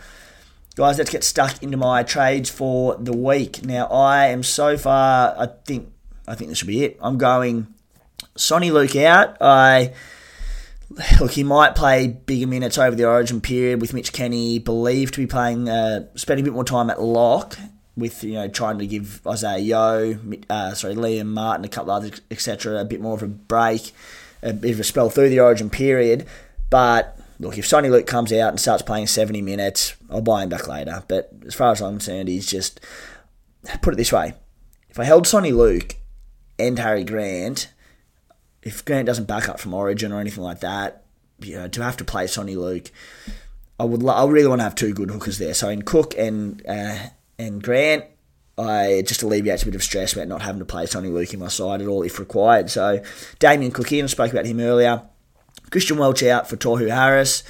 Guys, 0.75 0.97
let's 0.97 1.09
get 1.09 1.23
stuck 1.23 1.63
into 1.63 1.77
my 1.77 2.03
trades 2.03 2.49
for 2.49 2.95
the 2.95 3.15
week. 3.15 3.63
Now 3.63 3.85
I 3.85 4.27
am 4.27 4.43
so 4.43 4.77
far. 4.77 5.33
I 5.37 5.47
think 5.63 5.89
I 6.27 6.35
think 6.35 6.49
this 6.49 6.63
will 6.63 6.67
be 6.67 6.83
it. 6.83 6.97
I'm 7.01 7.17
going 7.17 7.67
Soni 8.35 8.73
Luke 8.73 8.97
out. 8.97 9.37
I 9.39 9.93
look, 11.21 11.31
he 11.31 11.45
might 11.45 11.75
play 11.75 12.07
bigger 12.07 12.45
minutes 12.45 12.77
over 12.77 12.93
the 12.93 13.05
Origin 13.05 13.39
period 13.39 13.79
with 13.79 13.93
Mitch 13.93 14.11
Kenny 14.11 14.59
believed 14.59 15.13
to 15.13 15.21
be 15.21 15.27
playing, 15.27 15.69
uh, 15.69 16.07
spending 16.15 16.43
a 16.43 16.47
bit 16.47 16.53
more 16.53 16.65
time 16.65 16.89
at 16.89 17.01
lock 17.01 17.57
with 17.95 18.21
you 18.25 18.33
know 18.33 18.49
trying 18.49 18.77
to 18.79 18.85
give 18.85 19.25
Isaah 19.25 19.57
Yeo, 19.57 20.19
uh, 20.49 20.73
sorry 20.73 20.95
Liam 20.95 21.27
Martin, 21.27 21.63
a 21.63 21.69
couple 21.69 21.91
others, 21.91 22.19
etc., 22.29 22.81
a 22.81 22.85
bit 22.85 22.99
more 22.99 23.13
of 23.13 23.23
a 23.23 23.27
break, 23.27 23.93
a 24.43 24.51
bit 24.51 24.71
of 24.71 24.81
a 24.81 24.83
spell 24.83 25.09
through 25.09 25.29
the 25.29 25.39
Origin 25.39 25.69
period. 25.69 26.27
But 26.69 27.17
look, 27.39 27.57
if 27.57 27.65
Soni 27.65 27.89
Luke 27.89 28.07
comes 28.07 28.31
out 28.33 28.49
and 28.49 28.59
starts 28.59 28.83
playing 28.83 29.07
seventy 29.07 29.41
minutes, 29.41 29.95
I'll 30.09 30.21
buy 30.21 30.43
him 30.43 30.49
back 30.49 30.67
later. 30.67 31.03
But 31.07 31.31
as 31.45 31.55
far 31.55 31.71
as 31.71 31.81
I'm 31.81 31.93
concerned, 31.93 32.29
he's 32.29 32.49
just 32.49 32.79
put 33.81 33.93
it 33.93 33.97
this 33.97 34.11
way: 34.11 34.33
if 34.89 34.99
I 34.99 35.03
held 35.03 35.25
Soni 35.25 35.55
Luke 35.55 35.95
and 36.57 36.79
Harry 36.79 37.03
Grant 37.03 37.69
if 38.65 38.83
Grant 38.83 39.05
doesn't 39.05 39.25
back 39.25 39.47
up 39.47 39.59
from 39.59 39.73
Origin 39.73 40.11
or 40.11 40.19
anything 40.19 40.43
like 40.43 40.59
that, 40.61 41.03
you 41.39 41.55
know, 41.55 41.67
to 41.67 41.83
have 41.83 41.97
to 41.97 42.03
play 42.03 42.25
Soni 42.25 42.57
Luke, 42.57 42.91
I 43.79 43.85
would 43.85 44.05
I 44.05 44.25
really 44.25 44.47
want 44.47 44.59
to 44.59 44.63
have 44.63 44.75
two 44.75 44.93
good 44.93 45.11
hookers 45.11 45.37
there. 45.37 45.53
So 45.53 45.69
in 45.69 45.83
Cook 45.83 46.15
and 46.17 46.65
uh, 46.67 46.97
and 47.37 47.61
Grant, 47.61 48.05
I 48.57 49.03
just 49.05 49.21
alleviates 49.21 49.61
a 49.61 49.67
bit 49.67 49.75
of 49.75 49.83
stress 49.83 50.13
about 50.13 50.27
not 50.27 50.41
having 50.41 50.59
to 50.59 50.65
play 50.65 50.87
Sonny 50.87 51.09
Luke 51.09 51.33
in 51.33 51.39
my 51.39 51.47
side 51.47 51.81
at 51.81 51.87
all 51.87 52.01
if 52.01 52.19
required. 52.19 52.71
So 52.71 53.03
Damien 53.37 53.71
Cook 53.71 53.93
I 53.93 54.05
spoke 54.07 54.31
about 54.31 54.45
him 54.45 54.59
earlier. 54.59 55.03
Christian 55.69 55.97
Welch 55.97 56.23
out 56.23 56.49
for 56.49 56.57
Tohu 56.57 56.89
Harris. 56.89 57.43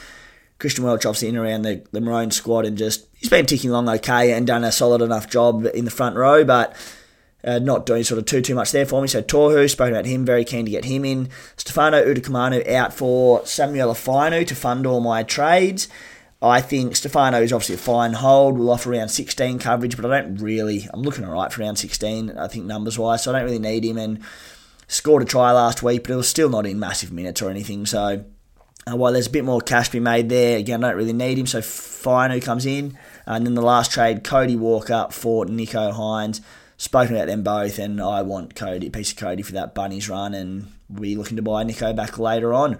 Christian 0.59 0.85
Welch 0.85 1.05
obviously 1.05 1.29
in 1.29 1.37
around 1.37 1.63
the, 1.63 1.85
the 1.91 2.01
Maroon 2.01 2.31
squad 2.31 2.65
and 2.65 2.77
just 2.77 3.07
he's 3.15 3.29
been 3.29 3.45
ticking 3.45 3.69
along 3.69 3.89
okay 3.89 4.31
and 4.31 4.47
done 4.47 4.63
a 4.63 4.71
solid 4.71 5.01
enough 5.01 5.29
job 5.29 5.65
in 5.73 5.85
the 5.85 5.91
front 5.91 6.15
row, 6.15 6.43
but 6.45 6.75
uh, 7.43 7.59
not 7.59 7.85
doing 7.85 8.03
sort 8.03 8.17
of 8.17 8.25
too 8.25 8.41
too 8.41 8.55
much 8.55 8.71
there 8.71 8.85
for 8.85 9.01
me. 9.01 9.07
So 9.07 9.21
Tohu, 9.21 9.69
spoken 9.69 9.93
about 9.93 10.05
him, 10.05 10.25
very 10.25 10.43
keen 10.43 10.65
to 10.65 10.71
get 10.71 10.85
him 10.85 11.05
in. 11.05 11.29
Stefano 11.57 12.03
Utoikamanu 12.03 12.67
out 12.71 12.93
for 12.93 13.45
Samuel 13.45 13.93
Fainu 13.93 14.45
to 14.47 14.55
fund 14.55 14.87
all 14.87 15.01
my 15.01 15.23
trades. 15.23 15.87
I 16.41 16.61
think 16.61 16.95
Stefano 16.95 17.41
is 17.41 17.53
obviously 17.53 17.75
a 17.75 17.79
fine 17.79 18.13
hold. 18.13 18.57
We'll 18.57 18.69
offer 18.69 18.91
around 18.91 19.09
16 19.09 19.57
coverage, 19.59 19.95
but 19.95 20.05
I 20.05 20.21
don't 20.21 20.37
really. 20.37 20.87
I'm 20.93 21.01
looking 21.01 21.25
alright 21.25 21.51
for 21.51 21.61
around 21.61 21.77
16. 21.77 22.37
I 22.37 22.47
think 22.47 22.65
numbers 22.65 22.99
wise, 22.99 23.23
so 23.23 23.31
I 23.31 23.39
don't 23.39 23.45
really 23.45 23.59
need 23.59 23.85
him. 23.85 23.97
And 23.97 24.19
scored 24.87 25.23
a 25.23 25.25
try 25.25 25.51
last 25.51 25.83
week, 25.83 26.03
but 26.03 26.11
it 26.11 26.15
was 26.15 26.29
still 26.29 26.49
not 26.49 26.65
in 26.65 26.79
massive 26.79 27.11
minutes 27.11 27.41
or 27.41 27.49
anything. 27.49 27.85
So 27.85 28.25
uh, 28.87 28.95
while 28.95 29.13
there's 29.13 29.27
a 29.27 29.31
bit 29.31 29.45
more 29.45 29.61
cash 29.61 29.87
to 29.87 29.93
be 29.93 29.99
made 29.99 30.29
there, 30.29 30.57
again, 30.57 30.83
I 30.83 30.89
don't 30.89 30.97
really 30.97 31.13
need 31.13 31.37
him. 31.37 31.47
So 31.47 31.59
Fainu 31.59 32.41
comes 32.41 32.65
in, 32.65 32.97
and 33.25 33.45
then 33.45 33.55
the 33.55 33.61
last 33.61 33.91
trade, 33.91 34.23
Cody 34.23 34.55
Walker 34.55 35.07
for 35.11 35.45
Nicho 35.45 35.93
Hynes. 35.93 36.41
spoken 36.77 37.15
about 37.15 37.27
them 37.27 37.43
both, 37.43 37.79
and 37.79 38.01
I 38.01 38.21
want 38.21 38.55
Cody, 38.55 38.87
a 38.87 38.91
piece 38.91 39.11
of 39.11 39.17
Cody 39.17 39.43
for 39.43 39.53
that 39.53 39.73
Bunnies 39.73 40.09
run, 40.09 40.33
and 40.33 40.71
we're 40.89 41.17
looking 41.17 41.37
to 41.37 41.41
buy 41.41 41.63
Nico 41.63 41.93
back 41.93 42.19
later 42.19 42.53
on. 42.53 42.77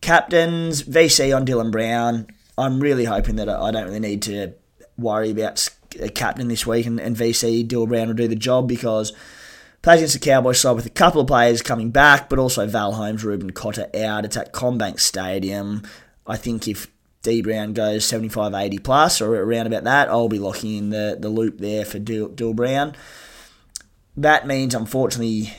Captains, 0.00 0.82
VC 0.82 1.34
on 1.36 1.44
Dylan 1.44 1.70
Brown. 1.70 2.28
I'm 2.56 2.80
really 2.80 3.04
hoping 3.04 3.36
that 3.36 3.48
I 3.48 3.70
don't 3.70 3.84
really 3.84 4.00
need 4.00 4.22
to 4.22 4.54
worry 4.96 5.30
about 5.30 5.68
a 6.00 6.08
captain 6.08 6.48
this 6.48 6.66
week, 6.66 6.86
and, 6.86 6.98
and 6.98 7.16
VC, 7.16 7.66
Dylan 7.66 7.88
Brown 7.88 8.08
will 8.08 8.14
do 8.14 8.28
the 8.28 8.36
job 8.36 8.68
because 8.68 9.12
plays 9.86 10.00
against 10.00 10.14
the 10.14 10.18
Cowboys 10.18 10.60
side 10.60 10.72
with 10.72 10.84
a 10.84 10.90
couple 10.90 11.20
of 11.20 11.28
players 11.28 11.62
coming 11.62 11.92
back, 11.92 12.28
but 12.28 12.40
also 12.40 12.66
Val 12.66 12.94
Holmes, 12.94 13.22
Reuben 13.22 13.50
Cotter 13.50 13.88
out. 13.96 14.24
It's 14.24 14.36
at 14.36 14.52
CommBank 14.52 14.98
Stadium. 14.98 15.86
I 16.26 16.36
think 16.36 16.66
if 16.66 16.88
D 17.22 17.40
Brown 17.40 17.72
goes 17.72 18.04
75 18.04 18.52
80 18.52 18.78
plus 18.80 19.20
or 19.20 19.40
around 19.40 19.68
about 19.68 19.84
that, 19.84 20.08
I'll 20.08 20.28
be 20.28 20.40
locking 20.40 20.76
in 20.76 20.90
the, 20.90 21.16
the 21.20 21.28
loop 21.28 21.58
there 21.58 21.84
for 21.84 22.00
Dill, 22.00 22.52
Brown. 22.52 22.96
That 24.16 24.44
means, 24.44 24.74
unfortunately, 24.74 25.54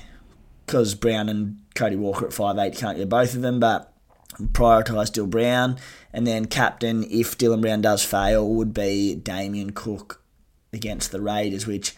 because 0.65 0.93
Brown 0.93 1.29
and 1.29 1.59
Cody 1.73 1.95
Walker 1.95 2.25
at 2.25 2.33
five 2.33 2.57
eight 2.57 2.75
can't 2.75 2.97
get 2.97 3.07
both 3.07 3.33
of 3.33 3.41
them, 3.41 3.61
but 3.61 3.93
prioritise 4.51 5.09
Dill 5.09 5.27
Brown. 5.27 5.77
And 6.11 6.27
then 6.27 6.47
captain, 6.47 7.05
if 7.05 7.37
Dylan 7.37 7.61
Brown 7.61 7.79
does 7.79 8.03
fail, 8.03 8.45
would 8.45 8.73
be 8.73 9.15
Damien 9.15 9.69
Cook 9.69 10.21
against 10.73 11.13
the 11.13 11.21
Raiders, 11.21 11.65
which 11.65 11.95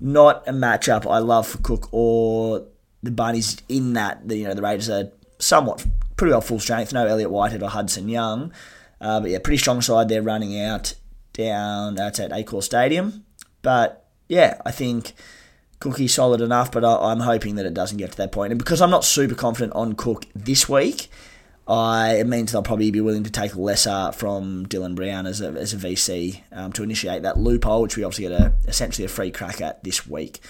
not 0.00 0.46
a 0.46 0.52
matchup 0.52 1.10
I 1.10 1.18
love 1.18 1.46
for 1.46 1.58
Cook 1.58 1.88
or 1.92 2.66
the 3.02 3.10
Bunnies 3.10 3.58
in 3.68 3.92
that 3.94 4.28
the, 4.28 4.36
you 4.36 4.48
know 4.48 4.54
the 4.54 4.62
Raiders 4.62 4.90
are 4.90 5.10
somewhat 5.38 5.84
pretty 6.16 6.32
well 6.32 6.40
full 6.40 6.60
strength. 6.60 6.92
No 6.92 7.06
Elliot 7.06 7.30
Whitehead 7.30 7.62
or 7.62 7.70
Hudson 7.70 8.08
Young, 8.08 8.52
uh, 9.00 9.20
but 9.20 9.30
yeah, 9.30 9.38
pretty 9.38 9.58
strong 9.58 9.80
side 9.80 10.08
there 10.08 10.22
running 10.22 10.60
out 10.60 10.94
down 11.32 11.98
uh, 11.98 12.06
at 12.06 12.30
Accor 12.30 12.62
Stadium. 12.62 13.24
But 13.62 14.06
yeah, 14.28 14.60
I 14.64 14.70
think 14.70 15.12
Cookie's 15.80 16.14
solid 16.14 16.40
enough, 16.40 16.72
but 16.72 16.84
I, 16.84 17.12
am 17.12 17.20
hoping 17.20 17.54
that 17.56 17.66
it 17.66 17.74
doesn't 17.74 17.98
get 17.98 18.10
to 18.12 18.16
that 18.18 18.32
point. 18.32 18.52
And 18.52 18.58
because 18.58 18.80
I'm 18.80 18.90
not 18.90 19.04
super 19.04 19.34
confident 19.34 19.72
on 19.74 19.94
Cook 19.94 20.26
this 20.34 20.68
week, 20.68 21.08
I, 21.68 22.14
it 22.14 22.26
means 22.26 22.50
they'll 22.50 22.62
probably 22.62 22.90
be 22.90 23.02
willing 23.02 23.24
to 23.24 23.30
take 23.30 23.54
lesser 23.54 24.10
from 24.12 24.64
Dylan 24.66 24.94
Brown 24.94 25.26
as 25.26 25.42
a, 25.42 25.48
as 25.48 25.74
a 25.74 25.76
VC 25.76 26.40
um, 26.50 26.72
to 26.72 26.82
initiate 26.82 27.22
that 27.22 27.38
loophole, 27.38 27.82
which 27.82 27.96
we 27.96 28.04
obviously 28.04 28.28
get 28.28 28.40
a, 28.40 28.54
essentially 28.66 29.04
a 29.04 29.08
free 29.08 29.30
crack 29.30 29.60
at 29.60 29.84
this 29.84 30.06
week. 30.06 30.40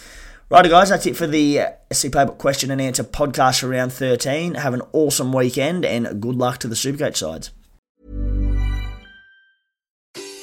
Righto, 0.48 0.70
guys, 0.70 0.90
that's 0.90 1.06
it 1.06 1.16
for 1.16 1.26
the 1.26 1.58
SC 1.92 2.06
Playbook 2.06 2.38
question 2.38 2.70
and 2.70 2.80
answer 2.80 3.02
podcast 3.02 3.60
for 3.60 3.68
round 3.68 3.92
13. 3.92 4.54
Have 4.54 4.74
an 4.74 4.82
awesome 4.92 5.32
weekend 5.32 5.84
and 5.84 6.22
good 6.22 6.36
luck 6.36 6.58
to 6.58 6.68
the 6.68 6.76
Supercoach 6.76 7.16
sides. 7.16 7.50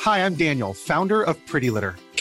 Hi, 0.02 0.24
I'm 0.24 0.36
Daniel, 0.36 0.74
founder 0.74 1.24
of 1.24 1.44
Pretty 1.48 1.72
Litter. 1.72 1.96